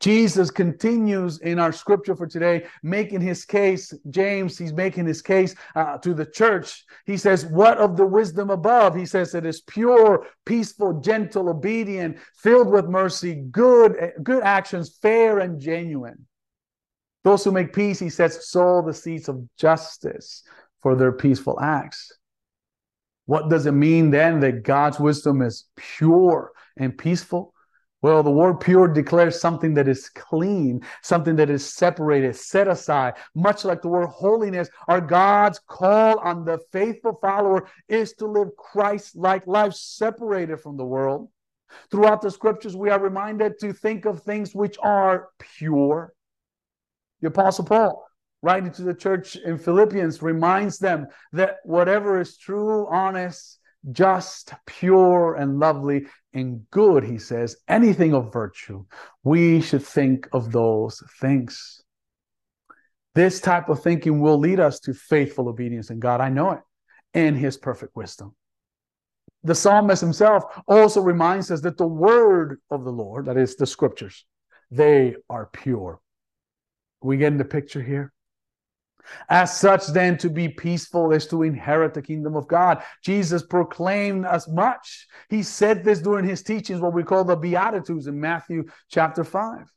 Jesus 0.00 0.50
continues 0.50 1.38
in 1.38 1.58
our 1.58 1.72
scripture 1.72 2.16
for 2.16 2.26
today, 2.26 2.66
making 2.82 3.20
his 3.20 3.44
case. 3.44 3.92
James, 4.10 4.58
he's 4.58 4.72
making 4.72 5.06
his 5.06 5.22
case 5.22 5.54
uh, 5.76 5.98
to 5.98 6.14
the 6.14 6.26
church. 6.26 6.84
He 7.06 7.16
says, 7.16 7.46
What 7.46 7.78
of 7.78 7.96
the 7.96 8.06
wisdom 8.06 8.50
above? 8.50 8.96
He 8.96 9.06
says, 9.06 9.34
It 9.34 9.46
is 9.46 9.60
pure, 9.60 10.26
peaceful, 10.44 11.00
gentle, 11.00 11.48
obedient, 11.48 12.18
filled 12.36 12.70
with 12.70 12.86
mercy, 12.86 13.44
good, 13.50 14.12
good 14.22 14.42
actions, 14.42 14.98
fair 15.00 15.38
and 15.38 15.60
genuine. 15.60 16.26
Those 17.24 17.44
who 17.44 17.52
make 17.52 17.72
peace, 17.72 17.98
he 17.98 18.10
says, 18.10 18.48
sow 18.48 18.82
the 18.82 18.94
seeds 18.94 19.28
of 19.28 19.46
justice 19.58 20.44
for 20.80 20.94
their 20.94 21.12
peaceful 21.12 21.60
acts. 21.60 22.12
What 23.26 23.50
does 23.50 23.66
it 23.66 23.72
mean 23.72 24.10
then 24.10 24.40
that 24.40 24.62
God's 24.62 24.98
wisdom 24.98 25.42
is 25.42 25.66
pure 25.76 26.52
and 26.76 26.96
peaceful? 26.96 27.52
Well, 28.00 28.22
the 28.22 28.30
word 28.30 28.60
pure 28.60 28.86
declares 28.86 29.40
something 29.40 29.74
that 29.74 29.88
is 29.88 30.08
clean, 30.10 30.82
something 31.02 31.34
that 31.36 31.50
is 31.50 31.68
separated, 31.68 32.36
set 32.36 32.68
aside. 32.68 33.14
Much 33.34 33.64
like 33.64 33.82
the 33.82 33.88
word 33.88 34.06
holiness, 34.06 34.68
our 34.86 35.00
God's 35.00 35.58
call 35.66 36.18
on 36.20 36.44
the 36.44 36.58
faithful 36.70 37.18
follower 37.20 37.68
is 37.88 38.12
to 38.14 38.26
live 38.26 38.56
Christ 38.56 39.16
like 39.16 39.46
life 39.48 39.74
separated 39.74 40.60
from 40.60 40.76
the 40.76 40.84
world. 40.84 41.28
Throughout 41.90 42.22
the 42.22 42.30
scriptures, 42.30 42.76
we 42.76 42.88
are 42.88 43.00
reminded 43.00 43.58
to 43.60 43.72
think 43.72 44.04
of 44.04 44.22
things 44.22 44.54
which 44.54 44.78
are 44.80 45.30
pure. 45.38 46.14
The 47.20 47.28
Apostle 47.28 47.64
Paul, 47.64 48.06
writing 48.42 48.70
to 48.72 48.82
the 48.82 48.94
church 48.94 49.34
in 49.34 49.58
Philippians, 49.58 50.22
reminds 50.22 50.78
them 50.78 51.08
that 51.32 51.56
whatever 51.64 52.20
is 52.20 52.38
true, 52.38 52.86
honest, 52.86 53.57
just, 53.92 54.52
pure, 54.66 55.34
and 55.34 55.58
lovely, 55.58 56.06
and 56.32 56.68
good, 56.70 57.04
he 57.04 57.18
says, 57.18 57.56
anything 57.68 58.14
of 58.14 58.32
virtue, 58.32 58.84
we 59.22 59.60
should 59.60 59.82
think 59.82 60.28
of 60.32 60.52
those 60.52 61.02
things. 61.20 61.82
This 63.14 63.40
type 63.40 63.68
of 63.68 63.82
thinking 63.82 64.20
will 64.20 64.38
lead 64.38 64.60
us 64.60 64.80
to 64.80 64.94
faithful 64.94 65.48
obedience 65.48 65.90
in 65.90 65.98
God. 65.98 66.20
I 66.20 66.28
know 66.28 66.52
it, 66.52 66.60
and 67.14 67.36
his 67.36 67.56
perfect 67.56 67.96
wisdom. 67.96 68.34
The 69.44 69.54
psalmist 69.54 70.00
himself 70.00 70.44
also 70.66 71.00
reminds 71.00 71.50
us 71.50 71.60
that 71.62 71.78
the 71.78 71.86
word 71.86 72.60
of 72.70 72.84
the 72.84 72.92
Lord, 72.92 73.26
that 73.26 73.36
is 73.36 73.56
the 73.56 73.66
scriptures, 73.66 74.24
they 74.70 75.16
are 75.30 75.46
pure. 75.46 76.00
We 77.00 77.16
get 77.16 77.32
in 77.32 77.38
the 77.38 77.44
picture 77.44 77.82
here. 77.82 78.12
As 79.28 79.58
such, 79.58 79.86
then, 79.88 80.18
to 80.18 80.28
be 80.28 80.48
peaceful 80.48 81.12
is 81.12 81.26
to 81.28 81.42
inherit 81.42 81.94
the 81.94 82.02
kingdom 82.02 82.36
of 82.36 82.48
God. 82.48 82.82
Jesus 83.02 83.42
proclaimed 83.42 84.26
as 84.26 84.48
much. 84.48 85.06
He 85.30 85.42
said 85.42 85.84
this 85.84 86.00
during 86.00 86.26
his 86.26 86.42
teachings, 86.42 86.80
what 86.80 86.94
we 86.94 87.02
call 87.02 87.24
the 87.24 87.36
Beatitudes 87.36 88.06
in 88.06 88.20
Matthew 88.20 88.64
chapter 88.90 89.24
5. 89.24 89.72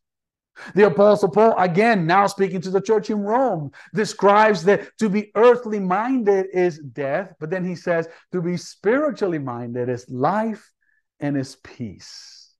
The 0.75 0.87
Apostle 0.87 1.29
Paul, 1.29 1.57
again, 1.57 2.05
now 2.05 2.27
speaking 2.27 2.61
to 2.61 2.69
the 2.69 2.81
church 2.81 3.09
in 3.09 3.21
Rome, 3.21 3.71
describes 3.93 4.63
that 4.65 4.89
to 4.99 5.09
be 5.09 5.31
earthly 5.35 5.79
minded 5.79 6.47
is 6.53 6.77
death, 6.77 7.33
but 7.39 7.49
then 7.49 7.63
he 7.63 7.75
says 7.75 8.07
to 8.31 8.41
be 8.41 8.57
spiritually 8.57 9.39
minded 9.39 9.89
is 9.89 10.09
life 10.09 10.71
and 11.19 11.37
is 11.37 11.55
peace. 11.55 12.50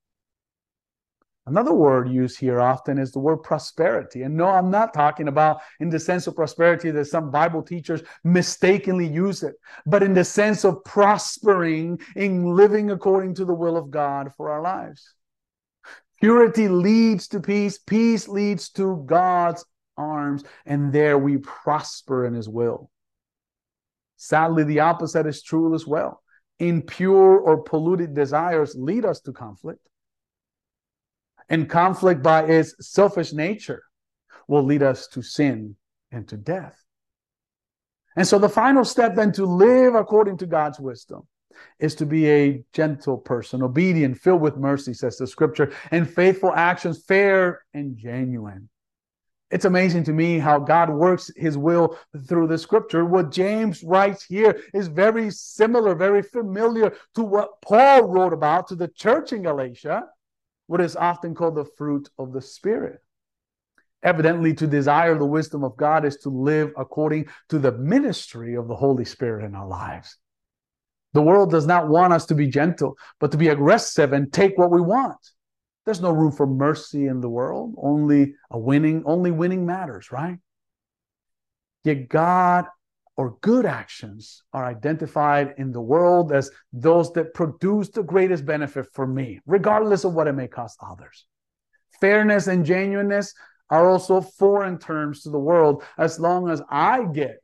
Another 1.47 1.73
word 1.73 2.07
used 2.07 2.39
here 2.39 2.61
often 2.61 2.99
is 2.99 3.11
the 3.11 3.19
word 3.19 3.37
prosperity. 3.37 4.21
And 4.21 4.37
no, 4.37 4.47
I'm 4.47 4.69
not 4.69 4.93
talking 4.93 5.27
about 5.27 5.61
in 5.79 5.89
the 5.89 5.99
sense 5.99 6.27
of 6.27 6.35
prosperity 6.35 6.91
that 6.91 7.05
some 7.05 7.31
Bible 7.31 7.63
teachers 7.63 8.03
mistakenly 8.23 9.07
use 9.07 9.41
it, 9.41 9.55
but 9.87 10.03
in 10.03 10.13
the 10.13 10.23
sense 10.23 10.63
of 10.63 10.83
prospering 10.83 11.99
in 12.15 12.55
living 12.55 12.91
according 12.91 13.35
to 13.35 13.45
the 13.45 13.55
will 13.55 13.75
of 13.75 13.89
God 13.89 14.31
for 14.37 14.51
our 14.51 14.61
lives. 14.61 15.15
Purity 16.19 16.67
leads 16.67 17.27
to 17.29 17.39
peace, 17.39 17.79
peace 17.79 18.27
leads 18.27 18.69
to 18.69 19.03
God's 19.07 19.65
arms, 19.97 20.43
and 20.67 20.93
there 20.93 21.17
we 21.17 21.37
prosper 21.37 22.25
in 22.25 22.35
His 22.35 22.47
will. 22.47 22.91
Sadly, 24.17 24.63
the 24.63 24.81
opposite 24.81 25.25
is 25.25 25.41
true 25.41 25.73
as 25.73 25.87
well. 25.87 26.21
Impure 26.59 27.39
or 27.39 27.63
polluted 27.63 28.13
desires 28.13 28.75
lead 28.77 29.03
us 29.03 29.21
to 29.21 29.33
conflict 29.33 29.81
and 31.51 31.69
conflict 31.69 32.23
by 32.23 32.43
its 32.43 32.73
selfish 32.79 33.33
nature 33.33 33.83
will 34.47 34.63
lead 34.63 34.81
us 34.81 35.07
to 35.07 35.21
sin 35.21 35.75
and 36.09 36.25
to 36.29 36.37
death. 36.37 36.81
And 38.15 38.25
so 38.25 38.39
the 38.39 38.49
final 38.49 38.85
step 38.85 39.15
then 39.15 39.33
to 39.33 39.45
live 39.45 39.93
according 39.93 40.37
to 40.37 40.45
God's 40.45 40.79
wisdom 40.79 41.27
is 41.77 41.93
to 41.95 42.05
be 42.05 42.29
a 42.29 42.63
gentle 42.71 43.17
person, 43.17 43.61
obedient, 43.61 44.17
filled 44.17 44.41
with 44.41 44.55
mercy, 44.55 44.93
says 44.93 45.17
the 45.17 45.27
scripture, 45.27 45.73
and 45.91 46.09
faithful 46.09 46.53
actions, 46.55 47.03
fair 47.03 47.63
and 47.73 47.97
genuine. 47.97 48.69
It's 49.51 49.65
amazing 49.65 50.05
to 50.05 50.13
me 50.13 50.39
how 50.39 50.57
God 50.57 50.89
works 50.89 51.29
his 51.35 51.57
will 51.57 51.97
through 52.29 52.47
the 52.47 52.57
scripture. 52.57 53.03
What 53.03 53.31
James 53.31 53.83
writes 53.83 54.23
here 54.23 54.61
is 54.73 54.87
very 54.87 55.29
similar, 55.31 55.95
very 55.95 56.21
familiar 56.21 56.93
to 57.15 57.23
what 57.23 57.61
Paul 57.61 58.03
wrote 58.03 58.31
about 58.31 58.69
to 58.69 58.75
the 58.75 58.87
church 58.87 59.33
in 59.33 59.43
Galatia 59.43 60.05
what 60.71 60.79
is 60.79 60.95
often 60.95 61.35
called 61.35 61.55
the 61.55 61.65
fruit 61.65 62.07
of 62.17 62.31
the 62.31 62.41
Spirit. 62.41 63.01
Evidently, 64.03 64.53
to 64.53 64.65
desire 64.65 65.17
the 65.17 65.25
wisdom 65.25 65.65
of 65.65 65.75
God 65.75 66.05
is 66.05 66.15
to 66.19 66.29
live 66.29 66.71
according 66.77 67.25
to 67.49 67.59
the 67.59 67.73
ministry 67.73 68.55
of 68.55 68.69
the 68.69 68.75
Holy 68.77 69.03
Spirit 69.03 69.43
in 69.43 69.53
our 69.53 69.67
lives. 69.67 70.17
The 71.11 71.21
world 71.21 71.51
does 71.51 71.67
not 71.67 71.89
want 71.89 72.13
us 72.13 72.25
to 72.27 72.35
be 72.35 72.47
gentle, 72.47 72.95
but 73.19 73.31
to 73.31 73.37
be 73.37 73.49
aggressive 73.49 74.13
and 74.13 74.31
take 74.31 74.57
what 74.57 74.71
we 74.71 74.79
want. 74.79 75.19
There's 75.85 75.99
no 75.99 76.11
room 76.11 76.31
for 76.31 76.47
mercy 76.47 77.05
in 77.05 77.19
the 77.19 77.27
world. 77.29 77.75
Only 77.77 78.35
a 78.49 78.57
winning, 78.57 79.03
only 79.05 79.31
winning 79.31 79.65
matters, 79.65 80.09
right? 80.09 80.37
Yet 81.83 82.07
God 82.07 82.67
or 83.17 83.37
good 83.41 83.65
actions 83.65 84.43
are 84.53 84.65
identified 84.65 85.53
in 85.57 85.71
the 85.71 85.81
world 85.81 86.31
as 86.31 86.49
those 86.71 87.11
that 87.13 87.33
produce 87.33 87.89
the 87.89 88.03
greatest 88.03 88.45
benefit 88.45 88.87
for 88.93 89.05
me, 89.05 89.39
regardless 89.45 90.03
of 90.03 90.13
what 90.13 90.27
it 90.27 90.33
may 90.33 90.47
cost 90.47 90.79
others. 90.81 91.25
Fairness 91.99 92.47
and 92.47 92.65
genuineness 92.65 93.33
are 93.69 93.89
also 93.89 94.21
foreign 94.21 94.77
terms 94.77 95.23
to 95.23 95.29
the 95.29 95.39
world 95.39 95.83
as 95.97 96.19
long 96.19 96.49
as 96.49 96.61
I 96.69 97.05
get 97.05 97.43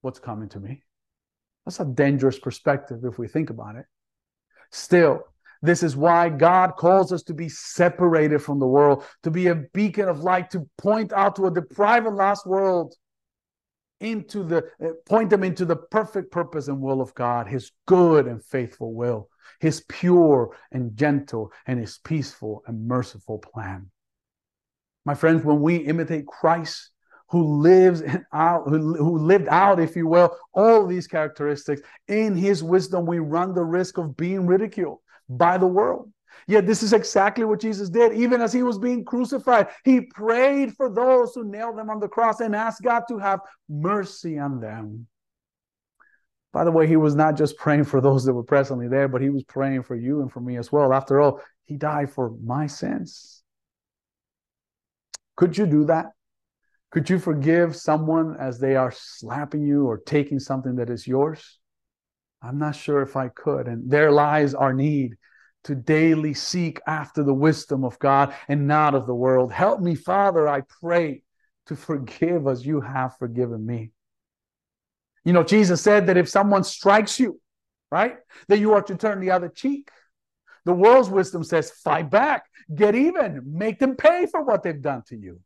what's 0.00 0.20
coming 0.20 0.48
to 0.50 0.60
me. 0.60 0.82
That's 1.64 1.80
a 1.80 1.84
dangerous 1.84 2.38
perspective 2.38 3.04
if 3.04 3.18
we 3.18 3.26
think 3.26 3.50
about 3.50 3.76
it. 3.76 3.86
Still, 4.70 5.24
this 5.62 5.82
is 5.82 5.96
why 5.96 6.28
God 6.28 6.76
calls 6.76 7.12
us 7.12 7.22
to 7.24 7.34
be 7.34 7.48
separated 7.48 8.40
from 8.40 8.60
the 8.60 8.66
world, 8.66 9.04
to 9.24 9.30
be 9.30 9.48
a 9.48 9.54
beacon 9.54 10.08
of 10.08 10.20
light, 10.20 10.50
to 10.50 10.68
point 10.78 11.12
out 11.12 11.36
to 11.36 11.46
a 11.46 11.50
deprived 11.50 12.06
and 12.06 12.16
lost 12.16 12.46
world 12.46 12.94
into 14.00 14.42
the 14.42 14.64
uh, 14.82 14.88
point 15.06 15.30
them 15.30 15.42
into 15.42 15.64
the 15.64 15.76
perfect 15.76 16.30
purpose 16.30 16.68
and 16.68 16.80
will 16.80 17.00
of 17.00 17.14
God, 17.14 17.46
his 17.46 17.72
good 17.86 18.26
and 18.26 18.44
faithful 18.44 18.94
will, 18.94 19.28
his 19.60 19.84
pure 19.88 20.56
and 20.72 20.96
gentle 20.96 21.52
and 21.66 21.78
his 21.78 21.98
peaceful 21.98 22.62
and 22.66 22.86
merciful 22.86 23.38
plan. 23.38 23.90
My 25.04 25.14
friends, 25.14 25.44
when 25.44 25.60
we 25.60 25.76
imitate 25.76 26.26
Christ, 26.26 26.90
who 27.28 27.60
lives 27.60 28.02
out, 28.32 28.68
who, 28.68 28.94
who 28.96 29.18
lived 29.18 29.48
out, 29.48 29.80
if 29.80 29.96
you 29.96 30.06
will, 30.06 30.36
all 30.52 30.86
these 30.86 31.06
characteristics, 31.06 31.82
in 32.08 32.36
his 32.36 32.62
wisdom, 32.62 33.06
we 33.06 33.18
run 33.18 33.54
the 33.54 33.64
risk 33.64 33.98
of 33.98 34.16
being 34.16 34.46
ridiculed 34.46 34.98
by 35.28 35.58
the 35.58 35.66
world. 35.66 36.12
Yet 36.46 36.66
this 36.66 36.82
is 36.82 36.92
exactly 36.92 37.44
what 37.44 37.60
Jesus 37.60 37.90
did. 37.90 38.12
Even 38.12 38.40
as 38.40 38.52
he 38.52 38.62
was 38.62 38.78
being 38.78 39.04
crucified, 39.04 39.68
he 39.84 40.02
prayed 40.02 40.74
for 40.76 40.88
those 40.88 41.34
who 41.34 41.44
nailed 41.44 41.78
him 41.78 41.90
on 41.90 42.00
the 42.00 42.08
cross 42.08 42.40
and 42.40 42.54
asked 42.54 42.82
God 42.82 43.04
to 43.08 43.18
have 43.18 43.40
mercy 43.68 44.38
on 44.38 44.60
them. 44.60 45.06
By 46.52 46.64
the 46.64 46.72
way, 46.72 46.86
he 46.86 46.96
was 46.96 47.14
not 47.14 47.36
just 47.36 47.58
praying 47.58 47.84
for 47.84 48.00
those 48.00 48.24
that 48.24 48.32
were 48.32 48.42
presently 48.42 48.88
there, 48.88 49.08
but 49.08 49.20
he 49.20 49.28
was 49.28 49.44
praying 49.44 49.82
for 49.82 49.94
you 49.94 50.22
and 50.22 50.32
for 50.32 50.40
me 50.40 50.56
as 50.56 50.72
well. 50.72 50.92
After 50.92 51.20
all, 51.20 51.40
he 51.64 51.76
died 51.76 52.10
for 52.10 52.34
my 52.42 52.66
sins. 52.66 53.42
Could 55.36 55.58
you 55.58 55.66
do 55.66 55.84
that? 55.84 56.06
Could 56.90 57.10
you 57.10 57.18
forgive 57.18 57.76
someone 57.76 58.36
as 58.38 58.58
they 58.58 58.74
are 58.74 58.90
slapping 58.90 59.64
you 59.64 59.86
or 59.86 59.98
taking 59.98 60.38
something 60.38 60.76
that 60.76 60.88
is 60.88 61.06
yours? 61.06 61.58
I'm 62.40 62.58
not 62.58 62.76
sure 62.76 63.02
if 63.02 63.16
I 63.16 63.28
could. 63.28 63.66
And 63.66 63.90
there 63.90 64.10
lies 64.10 64.54
our 64.54 64.72
need 64.72 65.16
to 65.66 65.74
daily 65.74 66.32
seek 66.32 66.80
after 66.86 67.22
the 67.22 67.34
wisdom 67.34 67.84
of 67.84 67.98
God 67.98 68.34
and 68.48 68.66
not 68.66 68.94
of 68.94 69.06
the 69.06 69.14
world. 69.14 69.52
Help 69.52 69.80
me, 69.80 69.94
Father, 69.94 70.48
I 70.48 70.62
pray, 70.80 71.22
to 71.66 71.74
forgive 71.74 72.46
as 72.46 72.64
you 72.64 72.80
have 72.80 73.16
forgiven 73.18 73.66
me. 73.66 73.90
You 75.24 75.32
know, 75.32 75.42
Jesus 75.42 75.82
said 75.82 76.06
that 76.06 76.16
if 76.16 76.28
someone 76.28 76.62
strikes 76.62 77.18
you, 77.18 77.40
right, 77.90 78.16
that 78.46 78.60
you 78.60 78.74
are 78.74 78.82
to 78.82 78.96
turn 78.96 79.18
the 79.20 79.32
other 79.32 79.48
cheek. 79.48 79.90
The 80.64 80.72
world's 80.72 81.10
wisdom 81.10 81.42
says, 81.42 81.72
fight 81.72 82.10
back, 82.10 82.44
get 82.72 82.94
even, 82.94 83.42
make 83.44 83.80
them 83.80 83.96
pay 83.96 84.26
for 84.26 84.44
what 84.44 84.62
they've 84.62 84.80
done 84.80 85.02
to 85.08 85.16
you. 85.16 85.40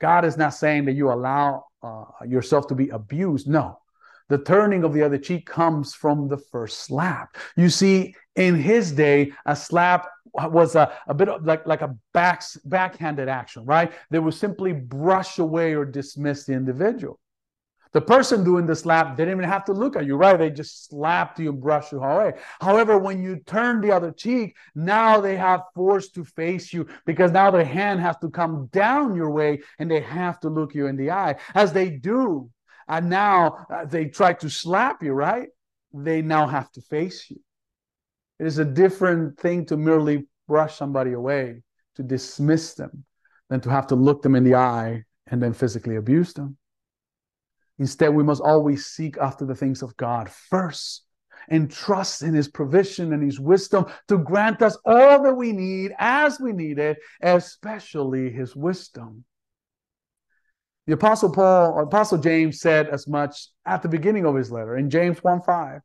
God 0.00 0.26
is 0.26 0.36
not 0.36 0.52
saying 0.54 0.84
that 0.84 0.92
you 0.92 1.10
allow 1.10 1.64
uh, 1.82 2.04
yourself 2.26 2.66
to 2.66 2.74
be 2.74 2.90
abused. 2.90 3.48
No. 3.48 3.78
The 4.28 4.38
turning 4.38 4.84
of 4.84 4.92
the 4.92 5.02
other 5.02 5.18
cheek 5.18 5.46
comes 5.46 5.94
from 5.94 6.28
the 6.28 6.38
first 6.38 6.80
slap. 6.80 7.36
You 7.56 7.70
see, 7.70 8.14
in 8.36 8.56
his 8.56 8.92
day, 8.92 9.32
a 9.46 9.54
slap 9.56 10.08
was 10.32 10.74
a, 10.74 10.92
a 11.06 11.14
bit 11.14 11.28
of 11.28 11.44
like, 11.44 11.66
like 11.66 11.82
a 11.82 11.96
back, 12.12 12.42
backhanded 12.64 13.28
action, 13.28 13.64
right? 13.64 13.92
They 14.10 14.18
would 14.18 14.34
simply 14.34 14.72
brush 14.72 15.38
away 15.38 15.74
or 15.74 15.84
dismiss 15.84 16.44
the 16.44 16.54
individual. 16.54 17.20
The 17.92 18.00
person 18.00 18.42
doing 18.42 18.66
the 18.66 18.74
slap 18.74 19.16
didn't 19.16 19.34
even 19.34 19.48
have 19.48 19.64
to 19.66 19.72
look 19.72 19.94
at 19.94 20.04
you, 20.04 20.16
right? 20.16 20.36
They 20.36 20.50
just 20.50 20.88
slapped 20.88 21.38
you 21.38 21.50
and 21.50 21.60
brushed 21.60 21.92
you 21.92 22.02
away. 22.02 22.32
However, 22.60 22.98
when 22.98 23.22
you 23.22 23.36
turn 23.46 23.80
the 23.80 23.92
other 23.92 24.10
cheek, 24.10 24.56
now 24.74 25.20
they 25.20 25.36
have 25.36 25.62
force 25.76 26.08
to 26.10 26.24
face 26.24 26.72
you 26.72 26.88
because 27.06 27.30
now 27.30 27.52
their 27.52 27.64
hand 27.64 28.00
has 28.00 28.16
to 28.18 28.30
come 28.30 28.66
down 28.72 29.14
your 29.14 29.30
way 29.30 29.60
and 29.78 29.88
they 29.88 30.00
have 30.00 30.40
to 30.40 30.48
look 30.48 30.74
you 30.74 30.88
in 30.88 30.96
the 30.96 31.12
eye. 31.12 31.36
As 31.54 31.72
they 31.72 31.88
do, 31.88 32.50
and 32.88 33.08
now 33.08 33.64
uh, 33.70 33.84
they 33.84 34.06
try 34.06 34.32
to 34.34 34.50
slap 34.50 35.00
you, 35.04 35.12
right? 35.12 35.48
They 35.92 36.20
now 36.20 36.48
have 36.48 36.72
to 36.72 36.80
face 36.80 37.30
you. 37.30 37.40
It 38.38 38.46
is 38.46 38.58
a 38.58 38.64
different 38.64 39.38
thing 39.38 39.64
to 39.66 39.76
merely 39.76 40.26
brush 40.48 40.76
somebody 40.76 41.12
away, 41.12 41.62
to 41.96 42.02
dismiss 42.02 42.74
them, 42.74 43.04
than 43.48 43.60
to 43.60 43.70
have 43.70 43.86
to 43.88 43.94
look 43.94 44.22
them 44.22 44.34
in 44.34 44.44
the 44.44 44.56
eye 44.56 45.04
and 45.26 45.42
then 45.42 45.52
physically 45.52 45.96
abuse 45.96 46.32
them. 46.32 46.56
Instead, 47.78 48.14
we 48.14 48.22
must 48.22 48.42
always 48.42 48.86
seek 48.86 49.16
after 49.18 49.44
the 49.44 49.54
things 49.54 49.82
of 49.82 49.96
God 49.96 50.30
first 50.30 51.04
and 51.48 51.70
trust 51.70 52.22
in 52.22 52.34
his 52.34 52.48
provision 52.48 53.12
and 53.12 53.22
his 53.22 53.40
wisdom 53.40 53.86
to 54.08 54.18
grant 54.18 54.62
us 54.62 54.78
all 54.84 55.22
that 55.22 55.34
we 55.34 55.52
need 55.52 55.92
as 55.98 56.40
we 56.40 56.52
need 56.52 56.78
it, 56.78 56.98
especially 57.20 58.30
his 58.30 58.54
wisdom. 58.56 59.24
The 60.86 60.94
apostle 60.94 61.32
Paul, 61.32 61.72
or 61.72 61.82
apostle 61.82 62.18
James 62.18 62.60
said 62.60 62.88
as 62.88 63.08
much 63.08 63.48
at 63.66 63.82
the 63.82 63.88
beginning 63.88 64.26
of 64.26 64.34
his 64.34 64.50
letter 64.50 64.76
in 64.76 64.90
James 64.90 65.22
1 65.22 65.42
5. 65.42 65.80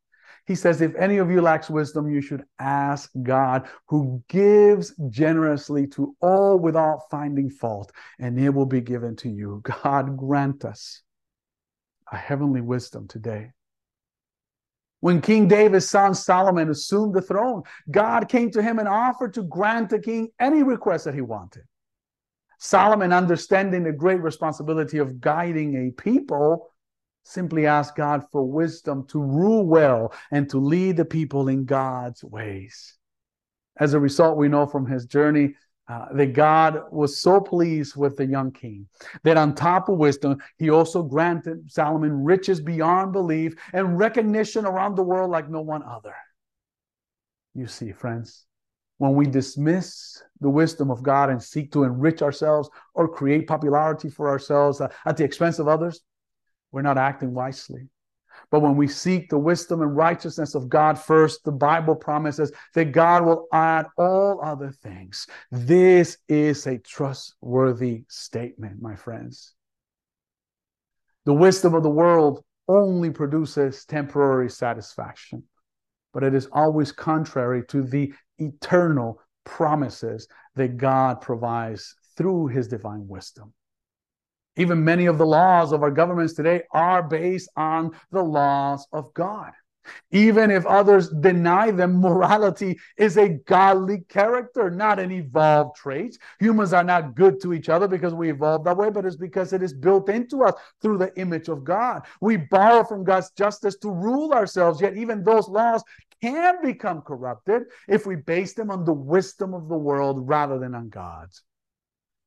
He 0.50 0.56
says, 0.56 0.82
If 0.82 0.96
any 0.96 1.18
of 1.18 1.30
you 1.30 1.42
lacks 1.42 1.70
wisdom, 1.70 2.10
you 2.10 2.22
should 2.22 2.44
ask 2.58 3.12
God, 3.22 3.70
who 3.86 4.24
gives 4.30 4.96
generously 5.12 5.86
to 5.90 6.16
all 6.22 6.58
without 6.58 7.02
finding 7.12 7.52
fault, 7.52 7.92
and 8.18 8.40
it 8.40 8.50
will 8.50 8.66
be 8.66 8.82
given 8.82 9.16
to 9.18 9.30
you. 9.30 9.62
God 9.84 10.18
grant 10.18 10.66
us 10.66 11.04
a 12.12 12.18
heavenly 12.18 12.62
wisdom 12.62 13.08
today. 13.08 13.52
When 15.02 15.22
King 15.22 15.48
David's 15.48 15.88
son 15.88 16.16
Solomon 16.16 16.72
assumed 16.72 17.14
the 17.14 17.22
throne, 17.22 17.62
God 17.92 18.28
came 18.28 18.50
to 18.50 18.64
him 18.64 18.80
and 18.80 18.88
offered 18.88 19.36
to 19.36 19.44
grant 19.44 19.92
the 19.92 20.00
king 20.00 20.30
any 20.40 20.64
request 20.64 21.06
that 21.06 21.14
he 21.14 21.22
wanted. 21.22 21.62
Solomon, 22.58 23.14
understanding 23.14 23.84
the 23.84 23.92
great 23.92 24.24
responsibility 24.24 24.98
of 24.98 25.22
guiding 25.22 25.76
a 25.76 25.92
people, 25.92 26.72
simply 27.24 27.68
ask 27.68 27.96
God 27.96 28.24
for 28.32 28.44
wisdom 28.44 29.06
to 29.08 29.22
rule 29.22 29.66
well 29.66 30.14
and 30.32 30.50
to 30.50 30.58
lead 30.58 30.98
the 30.98 31.06
people 31.06 31.48
in 31.48 31.66
God's 31.66 32.24
ways. 32.24 32.98
As 33.78 33.94
a 33.94 34.00
result, 34.00 34.38
we 34.38 34.50
know 34.50 34.66
from 34.66 34.86
his 34.86 35.06
journey 35.06 35.56
uh, 35.88 36.06
that 36.14 36.34
God 36.34 36.84
was 36.92 37.18
so 37.18 37.42
pleased 37.42 37.96
with 37.96 38.16
the 38.16 38.26
young 38.26 38.52
king 38.52 38.88
that 39.24 39.38
on 39.38 39.56
top 39.56 39.90
of 39.90 39.98
wisdom, 39.98 40.38
he 40.58 40.70
also 40.70 41.02
granted 41.02 41.72
Solomon 41.72 42.24
riches 42.24 42.62
beyond 42.62 43.12
belief 43.12 43.56
and 43.74 43.98
recognition 43.98 44.66
around 44.66 44.96
the 44.96 45.04
world 45.04 45.32
like 45.32 45.50
no 45.50 45.62
one 45.62 45.82
other. 45.84 46.14
You 47.56 47.66
see, 47.66 47.92
friends, 47.92 48.46
when 49.00 49.16
we 49.16 49.26
dismiss 49.26 50.22
the 50.42 50.50
wisdom 50.50 50.92
of 50.92 51.02
God 51.02 51.30
and 51.30 51.42
seek 51.42 51.72
to 51.72 51.84
enrich 51.84 52.22
ourselves 52.22 52.70
or 52.94 53.08
create 53.08 53.48
popularity 53.48 54.10
for 54.10 54.30
ourselves 54.30 54.82
uh, 54.82 54.90
at 55.06 55.18
the 55.18 55.24
expense 55.24 55.58
of 55.58 55.68
others, 55.68 56.02
we're 56.72 56.82
not 56.82 56.98
acting 56.98 57.34
wisely. 57.34 57.90
But 58.52 58.62
when 58.62 58.76
we 58.76 58.88
seek 58.88 59.30
the 59.30 59.38
wisdom 59.38 59.82
and 59.82 59.96
righteousness 59.96 60.56
of 60.56 60.70
God 60.70 60.98
first, 60.98 61.44
the 61.44 61.52
Bible 61.52 61.96
promises 61.96 62.52
that 62.74 62.92
God 62.92 63.26
will 63.26 63.48
add 63.54 63.88
all 63.98 64.40
other 64.44 64.72
things. 64.72 65.28
This 65.52 66.18
is 66.28 66.66
a 66.66 66.78
trustworthy 66.78 68.06
statement, 68.08 68.82
my 68.82 68.96
friends. 68.96 69.54
The 71.26 71.34
wisdom 71.34 71.76
of 71.76 71.84
the 71.84 71.90
world 71.90 72.44
only 72.68 73.10
produces 73.12 73.86
temporary 73.86 74.50
satisfaction, 74.50 75.44
but 76.14 76.24
it 76.24 76.34
is 76.34 76.48
always 76.52 76.92
contrary 76.92 77.64
to 77.68 77.84
the 77.84 78.14
eternal 78.38 79.22
promises 79.44 80.28
that 80.56 80.78
God 80.78 81.22
provides 81.22 81.96
through 82.16 82.48
his 82.48 82.68
divine 82.68 83.08
wisdom. 83.08 83.54
Even 84.60 84.84
many 84.84 85.06
of 85.06 85.18
the 85.18 85.26
laws 85.26 85.72
of 85.72 85.84
our 85.84 85.90
governments 85.90 86.34
today 86.34 86.64
are 86.72 87.02
based 87.02 87.50
on 87.56 87.92
the 88.12 88.22
laws 88.22 88.86
of 88.92 89.14
God. 89.14 89.54
Even 90.12 90.52
if 90.52 90.66
others 90.66 91.10
deny 91.10 91.72
them, 91.72 92.02
morality 92.02 92.78
is 92.98 93.18
a 93.18 93.30
godly 93.30 94.02
character, 94.10 94.70
not 94.70 95.00
an 95.00 95.12
evolved 95.12 95.78
trait. 95.78 96.18
Humans 96.42 96.74
are 96.74 96.84
not 96.84 97.16
good 97.16 97.42
to 97.42 97.54
each 97.54 97.70
other 97.70 97.88
because 97.88 98.14
we 98.14 98.30
evolved 98.30 98.66
that 98.66 98.76
way, 98.76 98.90
but 98.90 99.06
it's 99.06 99.16
because 99.16 99.54
it 99.54 99.64
is 99.64 99.74
built 99.74 100.10
into 100.10 100.44
us 100.44 100.54
through 100.82 100.98
the 100.98 101.18
image 101.18 101.48
of 101.48 101.64
God. 101.64 102.06
We 102.20 102.36
borrow 102.36 102.84
from 102.84 103.06
God's 103.06 103.32
justice 103.32 103.78
to 103.78 103.90
rule 103.90 104.34
ourselves, 104.34 104.82
yet, 104.82 104.98
even 104.98 105.24
those 105.24 105.48
laws 105.48 105.84
can 106.22 106.62
become 106.62 107.02
corrupted 107.02 107.64
if 107.88 108.06
we 108.06 108.18
base 108.18 108.54
them 108.54 108.70
on 108.70 108.84
the 108.84 108.94
wisdom 108.94 109.54
of 109.54 109.70
the 109.70 109.78
world 109.78 110.28
rather 110.28 110.60
than 110.60 110.76
on 110.76 110.90
God's. 110.90 111.44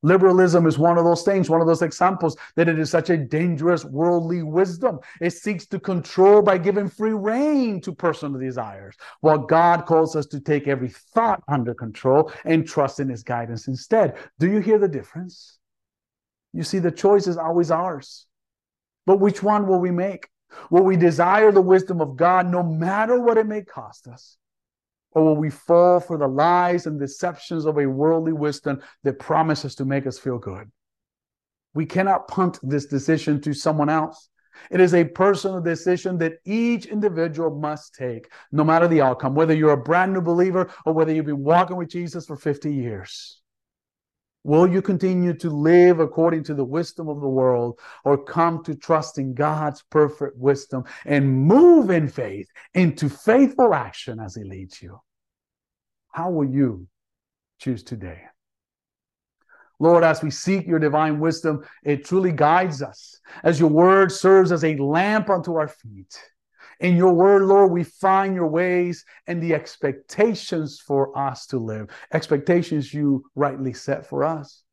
Liberalism 0.02 0.66
is 0.66 0.78
one 0.78 0.98
of 0.98 1.04
those 1.04 1.22
things, 1.22 1.48
one 1.48 1.60
of 1.60 1.66
those 1.66 1.82
examples 1.82 2.36
that 2.56 2.68
it 2.68 2.78
is 2.78 2.90
such 2.90 3.08
a 3.10 3.16
dangerous 3.16 3.84
worldly 3.84 4.42
wisdom. 4.42 4.98
It 5.20 5.30
seeks 5.30 5.66
to 5.66 5.78
control 5.78 6.42
by 6.42 6.58
giving 6.58 6.88
free 6.88 7.12
rein 7.12 7.80
to 7.82 7.92
personal 7.92 8.40
desires, 8.40 8.96
while 9.20 9.38
God 9.38 9.86
calls 9.86 10.16
us 10.16 10.26
to 10.26 10.40
take 10.40 10.66
every 10.66 10.88
thought 10.88 11.42
under 11.46 11.72
control 11.72 12.32
and 12.44 12.66
trust 12.66 12.98
in 12.98 13.08
his 13.08 13.22
guidance 13.22 13.68
instead. 13.68 14.16
Do 14.40 14.50
you 14.50 14.58
hear 14.58 14.78
the 14.78 14.88
difference? 14.88 15.58
You 16.52 16.64
see, 16.64 16.80
the 16.80 16.90
choice 16.90 17.28
is 17.28 17.36
always 17.36 17.70
ours. 17.70 18.26
But 19.06 19.20
which 19.20 19.42
one 19.42 19.66
will 19.66 19.80
we 19.80 19.90
make? 19.90 20.28
Will 20.70 20.82
we 20.82 20.96
desire 20.96 21.50
the 21.50 21.62
wisdom 21.62 22.00
of 22.00 22.16
God 22.16 22.50
no 22.50 22.62
matter 22.62 23.20
what 23.20 23.38
it 23.38 23.46
may 23.46 23.62
cost 23.62 24.06
us? 24.08 24.36
Or 25.12 25.24
will 25.24 25.36
we 25.36 25.50
fall 25.50 26.00
for 26.00 26.16
the 26.16 26.28
lies 26.28 26.86
and 26.86 26.98
deceptions 26.98 27.66
of 27.66 27.78
a 27.78 27.86
worldly 27.86 28.32
wisdom 28.32 28.80
that 29.04 29.18
promises 29.18 29.74
to 29.76 29.84
make 29.84 30.06
us 30.06 30.18
feel 30.18 30.38
good? 30.38 30.70
We 31.74 31.86
cannot 31.86 32.28
punt 32.28 32.58
this 32.62 32.86
decision 32.86 33.40
to 33.42 33.52
someone 33.52 33.88
else. 33.88 34.30
It 34.70 34.80
is 34.80 34.94
a 34.94 35.04
personal 35.04 35.60
decision 35.60 36.18
that 36.18 36.38
each 36.44 36.86
individual 36.86 37.58
must 37.58 37.94
take, 37.94 38.30
no 38.52 38.64
matter 38.64 38.86
the 38.86 39.00
outcome, 39.00 39.34
whether 39.34 39.54
you're 39.54 39.72
a 39.72 39.76
brand 39.76 40.12
new 40.12 40.20
believer 40.20 40.70
or 40.84 40.92
whether 40.92 41.12
you've 41.12 41.26
been 41.26 41.42
walking 41.42 41.76
with 41.76 41.88
Jesus 41.88 42.26
for 42.26 42.36
50 42.36 42.72
years. 42.72 43.41
Will 44.44 44.66
you 44.66 44.82
continue 44.82 45.34
to 45.34 45.50
live 45.50 46.00
according 46.00 46.44
to 46.44 46.54
the 46.54 46.64
wisdom 46.64 47.08
of 47.08 47.20
the 47.20 47.28
world 47.28 47.78
or 48.04 48.22
come 48.22 48.64
to 48.64 48.74
trust 48.74 49.18
in 49.18 49.34
God's 49.34 49.82
perfect 49.82 50.36
wisdom 50.36 50.84
and 51.04 51.30
move 51.30 51.90
in 51.90 52.08
faith 52.08 52.48
into 52.74 53.08
faithful 53.08 53.72
action 53.72 54.18
as 54.18 54.34
He 54.34 54.42
leads 54.42 54.82
you? 54.82 55.00
How 56.08 56.30
will 56.30 56.48
you 56.48 56.88
choose 57.58 57.84
today? 57.84 58.22
Lord, 59.78 60.04
as 60.04 60.22
we 60.22 60.30
seek 60.30 60.66
your 60.66 60.78
divine 60.78 61.20
wisdom, 61.20 61.64
it 61.82 62.04
truly 62.04 62.32
guides 62.32 62.82
us 62.82 63.20
as 63.42 63.58
your 63.58 63.70
word 63.70 64.12
serves 64.12 64.52
as 64.52 64.64
a 64.64 64.76
lamp 64.76 65.30
unto 65.30 65.54
our 65.54 65.68
feet 65.68 66.20
In 66.82 66.96
your 66.96 67.12
word, 67.12 67.42
Lord, 67.42 67.70
we 67.70 67.84
find 67.84 68.34
your 68.34 68.48
ways 68.48 69.04
and 69.28 69.40
the 69.40 69.54
expectations 69.54 70.80
for 70.84 71.16
us 71.16 71.46
to 71.46 71.58
live, 71.58 71.88
expectations 72.12 72.92
you 72.92 73.24
rightly 73.36 73.72
set 73.72 74.04
for 74.04 74.24
us. 74.24 74.64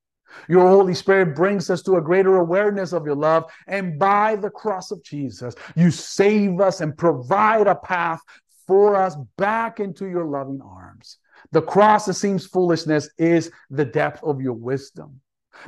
Your 0.47 0.67
Holy 0.67 0.95
Spirit 0.95 1.35
brings 1.35 1.69
us 1.69 1.83
to 1.83 1.97
a 1.97 2.01
greater 2.01 2.37
awareness 2.37 2.93
of 2.93 3.05
your 3.05 3.15
love. 3.15 3.45
And 3.67 3.99
by 3.99 4.35
the 4.35 4.49
cross 4.49 4.89
of 4.89 5.03
Jesus, 5.03 5.53
you 5.75 5.91
save 5.91 6.59
us 6.59 6.81
and 6.81 6.97
provide 6.97 7.67
a 7.67 7.75
path 7.75 8.21
for 8.65 8.95
us 8.95 9.15
back 9.37 9.79
into 9.79 10.07
your 10.07 10.25
loving 10.25 10.61
arms. 10.63 11.17
The 11.51 11.61
cross 11.61 12.05
that 12.05 12.15
seems 12.15 12.45
foolishness 12.45 13.09
is 13.17 13.51
the 13.69 13.85
depth 13.85 14.23
of 14.23 14.41
your 14.41 14.53
wisdom. 14.53 15.21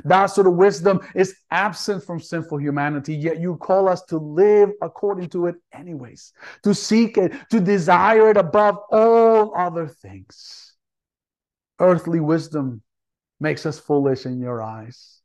That 0.04 0.26
sort 0.26 0.46
of 0.46 0.54
wisdom 0.54 1.00
is 1.14 1.34
absent 1.50 2.04
from 2.04 2.20
sinful 2.20 2.58
humanity, 2.58 3.14
yet 3.14 3.40
you 3.40 3.56
call 3.56 3.88
us 3.88 4.02
to 4.06 4.18
live 4.18 4.70
according 4.80 5.28
to 5.30 5.46
it 5.46 5.56
anyways, 5.72 6.32
to 6.64 6.74
seek 6.74 7.18
it, 7.18 7.32
to 7.50 7.60
desire 7.60 8.30
it 8.30 8.36
above 8.36 8.78
all 8.90 9.54
other 9.56 9.86
things. 9.86 10.74
Earthly 11.78 12.20
wisdom 12.20 12.82
makes 13.40 13.66
us 13.66 13.78
foolish 13.78 14.24
in 14.24 14.40
your 14.40 14.62
eyes. 14.62 15.20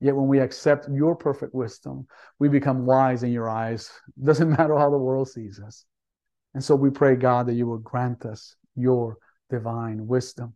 Yet 0.00 0.14
when 0.14 0.28
we 0.28 0.38
accept 0.38 0.88
your 0.88 1.16
perfect 1.16 1.54
wisdom, 1.54 2.06
we 2.38 2.48
become 2.48 2.86
wise 2.86 3.24
in 3.24 3.32
your 3.32 3.48
eyes. 3.48 3.90
Doesn't 4.22 4.50
matter 4.50 4.78
how 4.78 4.90
the 4.90 4.98
world 4.98 5.28
sees 5.28 5.58
us. 5.60 5.84
And 6.54 6.62
so 6.62 6.74
we 6.74 6.90
pray, 6.90 7.16
God, 7.16 7.46
that 7.46 7.54
you 7.54 7.66
will 7.66 7.78
grant 7.78 8.24
us 8.24 8.54
your 8.74 9.18
divine 9.50 10.06
wisdom. 10.06 10.54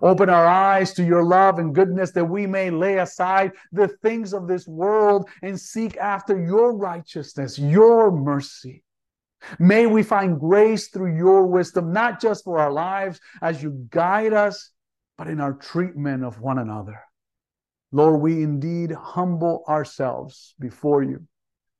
Open 0.00 0.28
our 0.28 0.46
eyes 0.46 0.92
to 0.94 1.04
your 1.04 1.24
love 1.24 1.58
and 1.58 1.74
goodness 1.74 2.12
that 2.12 2.24
we 2.24 2.46
may 2.46 2.70
lay 2.70 2.98
aside 2.98 3.52
the 3.72 3.88
things 3.88 4.32
of 4.32 4.46
this 4.46 4.66
world 4.66 5.28
and 5.42 5.58
seek 5.58 5.96
after 5.96 6.38
your 6.44 6.76
righteousness, 6.76 7.58
your 7.58 8.10
mercy. 8.10 8.84
May 9.58 9.86
we 9.86 10.02
find 10.02 10.38
grace 10.38 10.88
through 10.88 11.16
your 11.16 11.46
wisdom, 11.46 11.92
not 11.92 12.20
just 12.20 12.44
for 12.44 12.58
our 12.58 12.72
lives 12.72 13.20
as 13.40 13.62
you 13.62 13.86
guide 13.90 14.32
us, 14.32 14.70
but 15.18 15.26
in 15.26 15.40
our 15.40 15.54
treatment 15.54 16.24
of 16.24 16.40
one 16.40 16.58
another. 16.58 17.00
Lord, 17.90 18.20
we 18.22 18.42
indeed 18.42 18.92
humble 18.92 19.64
ourselves 19.68 20.54
before 20.58 21.02
you. 21.02 21.26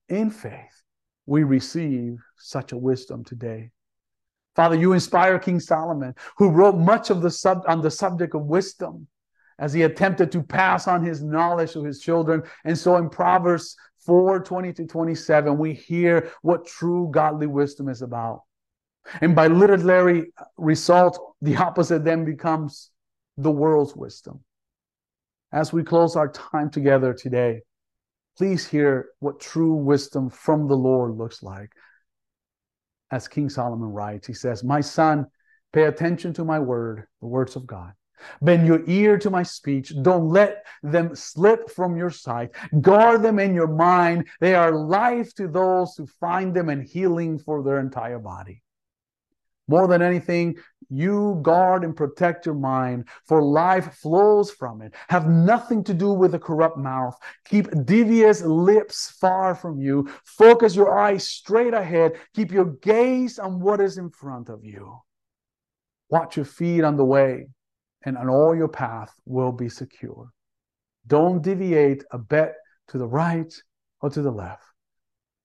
In 0.08 0.30
faith, 0.30 0.82
we 1.24 1.42
receive 1.42 2.18
such 2.36 2.72
a 2.72 2.76
wisdom 2.76 3.24
today. 3.24 3.70
Father, 4.54 4.76
you 4.76 4.92
inspire 4.92 5.38
King 5.38 5.60
Solomon, 5.60 6.14
who 6.36 6.50
wrote 6.50 6.76
much 6.76 7.10
of 7.10 7.22
the 7.22 7.30
sub 7.30 7.62
on 7.66 7.80
the 7.80 7.90
subject 7.90 8.34
of 8.34 8.42
wisdom 8.42 9.06
as 9.58 9.72
he 9.72 9.82
attempted 9.82 10.32
to 10.32 10.42
pass 10.42 10.88
on 10.88 11.02
his 11.02 11.22
knowledge 11.22 11.72
to 11.72 11.84
his 11.84 12.00
children. 12.00 12.42
And 12.64 12.76
so 12.76 12.96
in 12.96 13.08
Proverbs 13.08 13.76
4 14.04 14.40
20 14.40 14.72
to 14.74 14.86
27, 14.86 15.56
we 15.56 15.72
hear 15.72 16.30
what 16.42 16.66
true 16.66 17.08
godly 17.10 17.46
wisdom 17.46 17.88
is 17.88 18.02
about. 18.02 18.42
And 19.20 19.34
by 19.34 19.46
literary 19.46 20.32
result, 20.56 21.34
the 21.40 21.56
opposite 21.56 22.04
then 22.04 22.24
becomes 22.24 22.90
the 23.36 23.50
world's 23.50 23.96
wisdom. 23.96 24.40
As 25.52 25.72
we 25.72 25.82
close 25.82 26.16
our 26.16 26.28
time 26.28 26.70
together 26.70 27.12
today, 27.12 27.62
please 28.36 28.66
hear 28.66 29.08
what 29.18 29.40
true 29.40 29.74
wisdom 29.74 30.30
from 30.30 30.68
the 30.68 30.76
Lord 30.76 31.12
looks 31.12 31.42
like 31.42 31.72
as 33.12 33.29
King 33.29 33.48
Solomon 33.48 33.90
writes. 33.90 34.27
He 34.27 34.35
says, 34.35 34.64
My 34.64 34.81
son, 34.81 35.27
pay 35.72 35.85
attention 35.85 36.33
to 36.35 36.44
my 36.44 36.59
word, 36.59 37.07
the 37.20 37.29
words 37.29 37.55
of 37.55 37.66
God. 37.66 37.92
Bend 38.40 38.66
your 38.66 38.83
ear 38.88 39.18
to 39.18 39.31
my 39.31 39.42
speech. 39.42 39.92
Don't 40.03 40.29
let 40.29 40.64
them 40.83 41.14
slip 41.14 41.70
from 41.70 41.96
your 41.96 42.11
sight. 42.11 42.51
Guard 42.81 43.22
them 43.22 43.38
in 43.38 43.55
your 43.55 43.68
mind. 43.68 44.29
They 44.40 44.55
are 44.55 44.72
life 44.72 45.35
to 45.35 45.48
those 45.48 45.94
who 45.96 46.07
find 46.07 46.55
them 46.55 46.68
and 46.68 46.83
healing 46.83 47.38
for 47.38 47.62
their 47.62 47.81
entire 47.81 48.18
body. 48.18 48.62
More 49.72 49.88
than 49.88 50.02
anything, 50.02 50.58
you 50.90 51.40
guard 51.40 51.82
and 51.82 51.96
protect 51.96 52.44
your 52.44 52.54
mind, 52.54 53.08
for 53.24 53.40
life 53.40 53.94
flows 53.94 54.50
from 54.50 54.82
it. 54.82 54.92
Have 55.08 55.26
nothing 55.26 55.82
to 55.85 55.94
do 55.94 56.12
with 56.12 56.35
a 56.35 56.38
corrupt 56.38 56.76
mouth. 56.76 57.16
Keep 57.46 57.87
devious 57.87 58.42
lips 58.42 59.16
far 59.18 59.54
from 59.54 59.80
you. 59.80 60.11
Focus 60.24 60.76
your 60.76 60.98
eyes 60.98 61.26
straight 61.26 61.72
ahead. 61.72 62.12
Keep 62.35 62.52
your 62.52 62.66
gaze 62.82 63.38
on 63.38 63.61
what 63.61 63.80
is 63.80 63.96
in 63.96 64.11
front 64.11 64.50
of 64.50 64.62
you. 64.62 65.00
Watch 66.11 66.37
your 66.37 66.44
feet 66.44 66.85
on 66.85 66.98
the 66.98 67.06
way, 67.06 67.46
and 68.04 68.18
on 68.18 68.28
all 68.28 68.54
your 68.54 68.68
path 68.68 69.14
will 69.24 69.52
be 69.52 69.70
secure. 69.70 70.28
Don't 71.06 71.40
deviate 71.40 72.04
a 72.11 72.18
bit 72.18 72.52
to 72.88 72.98
the 72.98 73.06
right 73.06 73.54
or 74.02 74.11
to 74.11 74.20
the 74.20 74.30
left, 74.30 74.66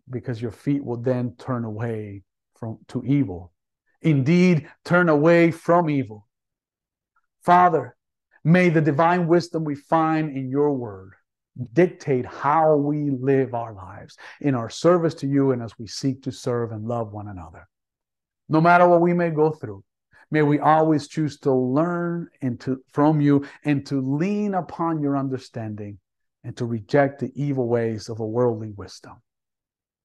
because 0.09 0.41
your 0.41 0.51
feet 0.51 0.83
will 0.83 0.97
then 0.97 1.33
turn 1.37 1.63
away 1.63 2.23
from 2.59 2.79
to 2.89 3.01
evil 3.05 3.53
indeed 4.01 4.69
turn 4.85 5.09
away 5.09 5.51
from 5.51 5.89
evil. 5.89 6.27
Father, 7.41 7.95
may 8.43 8.69
the 8.69 8.81
divine 8.81 9.27
wisdom 9.27 9.63
we 9.63 9.75
find 9.75 10.35
in 10.35 10.49
your 10.49 10.73
word 10.73 11.13
dictate 11.73 12.25
how 12.25 12.75
we 12.75 13.09
live 13.09 13.53
our 13.53 13.73
lives 13.73 14.17
in 14.41 14.53
our 14.53 14.69
service 14.69 15.13
to 15.15 15.27
you 15.27 15.51
and 15.51 15.61
as 15.61 15.77
we 15.79 15.87
seek 15.87 16.21
to 16.23 16.31
serve 16.31 16.71
and 16.71 16.85
love 16.85 17.11
one 17.11 17.27
another. 17.27 17.67
No 18.49 18.61
matter 18.61 18.87
what 18.87 19.01
we 19.01 19.13
may 19.13 19.29
go 19.29 19.51
through, 19.51 19.83
may 20.29 20.41
we 20.41 20.59
always 20.59 21.07
choose 21.07 21.39
to 21.39 21.51
learn 21.51 22.27
into, 22.41 22.81
from 22.91 23.19
you 23.21 23.45
and 23.65 23.85
to 23.87 24.01
lean 24.01 24.53
upon 24.53 25.01
your 25.01 25.17
understanding 25.17 25.97
and 26.43 26.55
to 26.57 26.65
reject 26.65 27.19
the 27.19 27.31
evil 27.35 27.67
ways 27.67 28.09
of 28.09 28.19
a 28.19 28.25
worldly 28.25 28.71
wisdom. 28.71 29.21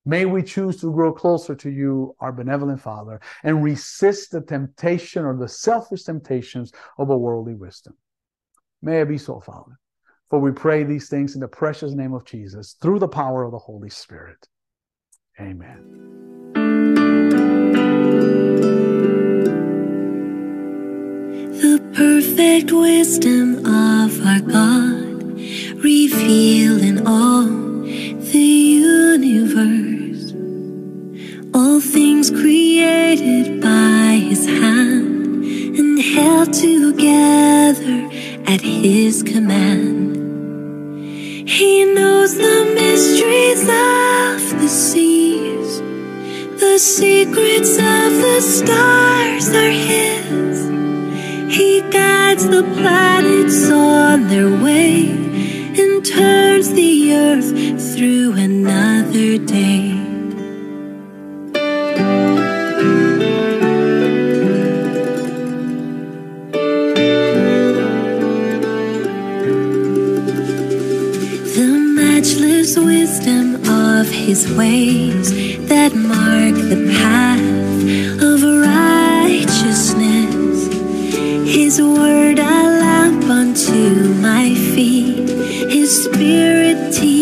May 0.04 0.24
we 0.24 0.42
choose 0.42 0.80
to 0.80 0.92
grow 0.92 1.12
closer 1.12 1.54
to 1.54 1.70
you, 1.70 2.16
our 2.18 2.32
benevolent 2.32 2.80
Father, 2.80 3.20
and 3.44 3.62
resist 3.62 4.32
the 4.32 4.40
temptation 4.40 5.24
or 5.24 5.36
the 5.36 5.48
selfish 5.48 6.02
temptations 6.02 6.72
of 6.98 7.10
a 7.10 7.16
worldly 7.16 7.54
wisdom. 7.54 7.94
May 8.82 9.00
it 9.00 9.08
be 9.08 9.18
so, 9.18 9.38
Father. 9.38 9.78
For 10.28 10.40
we 10.40 10.50
pray 10.50 10.82
these 10.82 11.08
things 11.08 11.34
in 11.34 11.40
the 11.40 11.46
precious 11.46 11.92
name 11.92 12.14
of 12.14 12.24
Jesus 12.24 12.74
through 12.82 12.98
the 12.98 13.06
power 13.06 13.44
of 13.44 13.52
the 13.52 13.58
Holy 13.58 13.90
Spirit. 13.90 14.48
Amen. 15.40 16.52
The 21.60 21.80
perfect 21.94 22.72
wisdom 22.72 23.58
of 23.64 24.26
our 24.26 24.40
God, 24.40 25.38
revealed 25.84 26.82
at 38.52 38.60
his 38.60 39.22
command. 39.22 40.12
He 41.48 41.86
knows 41.86 42.36
the 42.36 42.60
mysteries 42.74 43.62
of 43.62 44.60
the 44.60 44.68
seas, 44.68 45.80
the 46.60 46.78
secrets 46.78 47.72
of 47.78 48.10
the 48.26 48.40
stars 48.42 49.48
are 49.62 49.76
his. 49.88 50.58
He 51.56 51.80
guides 51.90 52.46
the 52.46 52.64
planets 52.76 53.70
on 53.70 54.28
their 54.28 54.50
way 54.62 55.08
and 55.80 56.04
turns 56.04 56.74
the 56.74 57.14
earth 57.14 57.50
spirit 86.02 86.92
teaching 86.92 87.21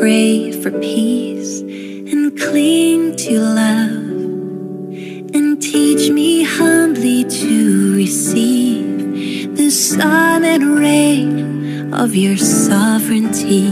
pray 0.00 0.50
for 0.50 0.70
peace 0.80 1.60
and 1.60 2.34
cling 2.40 3.14
to 3.16 3.38
love. 3.38 4.08
And 5.36 5.60
teach 5.60 6.08
me 6.10 6.42
humbly 6.42 7.24
to 7.24 7.96
receive 7.96 9.58
the 9.58 9.68
silent 9.68 10.64
rain 10.64 11.92
of 11.92 12.14
your 12.14 12.38
sovereignty. 12.38 13.66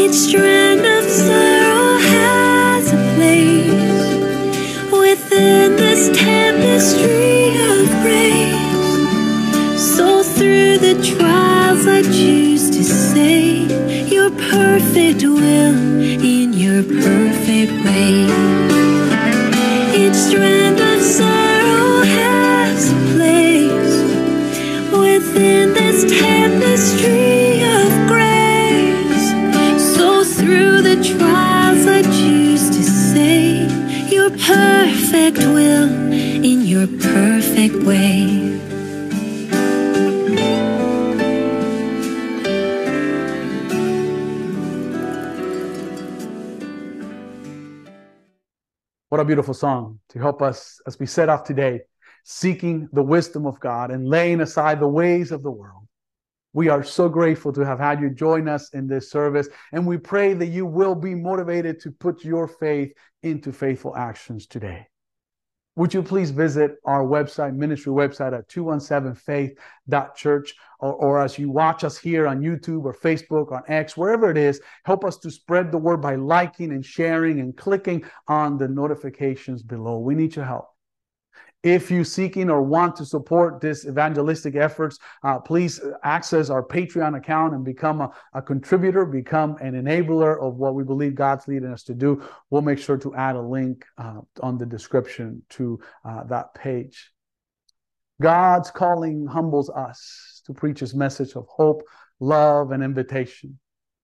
Each 0.00 0.14
strand 0.14 0.86
of 0.96 1.10
sorrow 1.10 1.98
has 2.14 2.92
a 2.92 3.02
place 3.16 4.06
within 4.92 5.74
this 5.74 6.02
tapestry 6.16 7.48
of 7.72 7.84
grace. 8.04 8.62
So 9.96 10.22
through 10.22 10.78
the 10.78 10.94
trials 11.16 11.84
I 11.88 12.02
choose 12.02 12.70
to 12.70 12.84
say 12.84 13.51
perfect 14.82 15.22
will 15.22 15.74
in 16.24 16.52
your 16.52 16.82
perfect 16.82 17.72
way. 17.84 18.24
Each 19.94 20.14
strand 20.14 20.80
of 20.80 21.00
sorrow 21.00 22.02
has 22.02 22.90
a 22.90 22.96
place 23.14 23.96
within 24.92 25.72
this 25.72 26.02
tapestry 26.10 27.62
of 27.78 27.90
grace. 28.08 29.26
So 29.96 30.24
through 30.24 30.82
the 30.82 30.96
trials 31.16 31.86
I 31.86 32.02
choose 32.02 32.68
to 32.70 32.82
say 32.82 33.66
your 34.08 34.30
perfect 34.30 35.38
will 35.38 35.90
in 36.44 36.62
your 36.62 36.88
perfect 36.88 37.76
way. 37.84 38.41
What 49.12 49.20
a 49.20 49.26
beautiful 49.26 49.52
song 49.52 50.00
to 50.08 50.18
help 50.18 50.40
us 50.40 50.80
as 50.86 50.98
we 50.98 51.04
set 51.04 51.28
off 51.28 51.44
today, 51.44 51.82
seeking 52.24 52.88
the 52.94 53.02
wisdom 53.02 53.44
of 53.44 53.60
God 53.60 53.90
and 53.90 54.08
laying 54.08 54.40
aside 54.40 54.80
the 54.80 54.88
ways 54.88 55.32
of 55.32 55.42
the 55.42 55.50
world. 55.50 55.86
We 56.54 56.70
are 56.70 56.82
so 56.82 57.10
grateful 57.10 57.52
to 57.52 57.60
have 57.60 57.78
had 57.78 58.00
you 58.00 58.08
join 58.08 58.48
us 58.48 58.72
in 58.72 58.86
this 58.86 59.10
service, 59.10 59.50
and 59.70 59.86
we 59.86 59.98
pray 59.98 60.32
that 60.32 60.46
you 60.46 60.64
will 60.64 60.94
be 60.94 61.14
motivated 61.14 61.78
to 61.80 61.90
put 61.90 62.24
your 62.24 62.48
faith 62.48 62.94
into 63.22 63.52
faithful 63.52 63.94
actions 63.94 64.46
today. 64.46 64.86
Would 65.76 65.94
you 65.94 66.02
please 66.02 66.30
visit 66.30 66.76
our 66.84 67.02
website, 67.02 67.54
ministry 67.54 67.92
website 67.92 68.36
at 68.36 68.46
217faith.church, 68.50 70.54
or, 70.80 70.92
or 70.92 71.18
as 71.18 71.38
you 71.38 71.50
watch 71.50 71.82
us 71.82 71.96
here 71.96 72.26
on 72.26 72.42
YouTube 72.42 72.84
or 72.84 72.94
Facebook, 72.94 73.52
on 73.52 73.62
X, 73.68 73.96
wherever 73.96 74.30
it 74.30 74.36
is, 74.36 74.60
help 74.84 75.02
us 75.02 75.16
to 75.18 75.30
spread 75.30 75.72
the 75.72 75.78
word 75.78 76.02
by 76.02 76.16
liking 76.16 76.72
and 76.72 76.84
sharing 76.84 77.40
and 77.40 77.56
clicking 77.56 78.04
on 78.28 78.58
the 78.58 78.68
notifications 78.68 79.62
below. 79.62 79.98
We 79.98 80.14
need 80.14 80.36
your 80.36 80.44
help. 80.44 80.71
If 81.62 81.92
you 81.92 82.02
seeking 82.02 82.50
or 82.50 82.60
want 82.60 82.96
to 82.96 83.04
support 83.06 83.60
this 83.60 83.86
evangelistic 83.86 84.56
efforts, 84.56 84.98
uh, 85.22 85.38
please 85.38 85.80
access 86.02 86.50
our 86.50 86.62
Patreon 86.62 87.16
account 87.16 87.54
and 87.54 87.64
become 87.64 88.00
a, 88.00 88.10
a, 88.34 88.42
contributor, 88.42 89.06
become 89.06 89.56
an 89.60 89.74
enabler 89.74 90.42
of 90.42 90.56
what 90.56 90.74
we 90.74 90.82
believe 90.82 91.14
God's 91.14 91.46
leading 91.46 91.70
us 91.70 91.84
to 91.84 91.94
do. 91.94 92.20
We'll 92.50 92.62
make 92.62 92.80
sure 92.80 92.96
to 92.98 93.14
add 93.14 93.36
a 93.36 93.40
link 93.40 93.84
uh, 93.96 94.22
on 94.42 94.58
the 94.58 94.66
description 94.66 95.42
to 95.50 95.78
uh, 96.04 96.24
that 96.24 96.52
page. 96.54 97.12
God's 98.20 98.72
calling 98.72 99.26
humbles 99.26 99.70
us 99.70 100.42
to 100.46 100.52
preach 100.52 100.80
his 100.80 100.94
message 100.94 101.36
of 101.36 101.46
hope, 101.46 101.82
love, 102.18 102.72
and 102.72 102.82
invitation. 102.82 103.56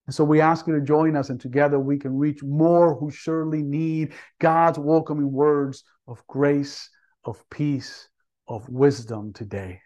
And 0.06 0.14
so 0.14 0.22
we 0.22 0.40
ask 0.40 0.66
you 0.68 0.74
to 0.74 0.80
join 0.80 1.16
us, 1.16 1.28
and 1.28 1.40
together 1.40 1.80
we 1.80 1.98
can 1.98 2.16
reach 2.16 2.42
more 2.42 2.94
who 2.94 3.10
surely 3.10 3.62
need 3.64 4.14
God's 4.38 4.78
welcoming 4.78 5.30
words 5.32 5.82
of 6.06 6.24
grace 6.28 6.88
of 7.28 7.44
peace, 7.50 8.08
of 8.48 8.68
wisdom 8.68 9.32
today. 9.32 9.80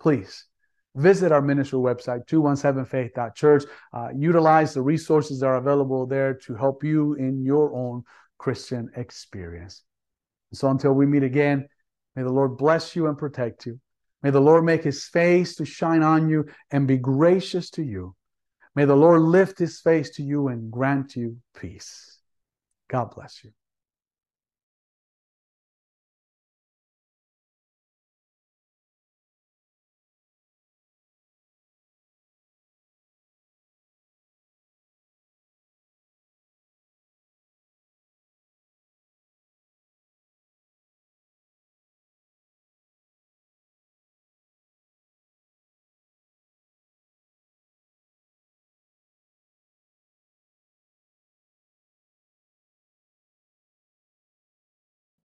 Please 0.00 0.46
visit 0.96 1.32
our 1.32 1.42
ministry 1.42 1.78
website, 1.78 2.26
217faith.church. 2.26 3.64
Uh, 3.92 4.08
utilize 4.16 4.72
the 4.72 4.82
resources 4.82 5.40
that 5.40 5.46
are 5.46 5.56
available 5.56 6.06
there 6.06 6.34
to 6.34 6.54
help 6.54 6.82
you 6.82 7.14
in 7.14 7.44
your 7.44 7.74
own 7.74 8.02
Christian 8.38 8.90
experience. 8.96 9.82
So 10.54 10.70
until 10.70 10.92
we 10.92 11.04
meet 11.04 11.22
again, 11.22 11.68
may 12.16 12.22
the 12.22 12.32
Lord 12.32 12.56
bless 12.56 12.96
you 12.96 13.06
and 13.06 13.18
protect 13.18 13.66
you. 13.66 13.78
May 14.22 14.30
the 14.30 14.40
Lord 14.40 14.64
make 14.64 14.82
his 14.82 15.06
face 15.06 15.54
to 15.56 15.64
shine 15.64 16.02
on 16.02 16.28
you 16.28 16.46
and 16.70 16.88
be 16.88 16.96
gracious 16.96 17.70
to 17.70 17.82
you. 17.82 18.16
May 18.74 18.86
the 18.86 18.96
Lord 18.96 19.20
lift 19.20 19.58
his 19.58 19.80
face 19.80 20.10
to 20.16 20.22
you 20.22 20.48
and 20.48 20.70
grant 20.72 21.16
you 21.16 21.36
peace. 21.54 22.18
God 22.88 23.10
bless 23.14 23.44
you. 23.44 23.50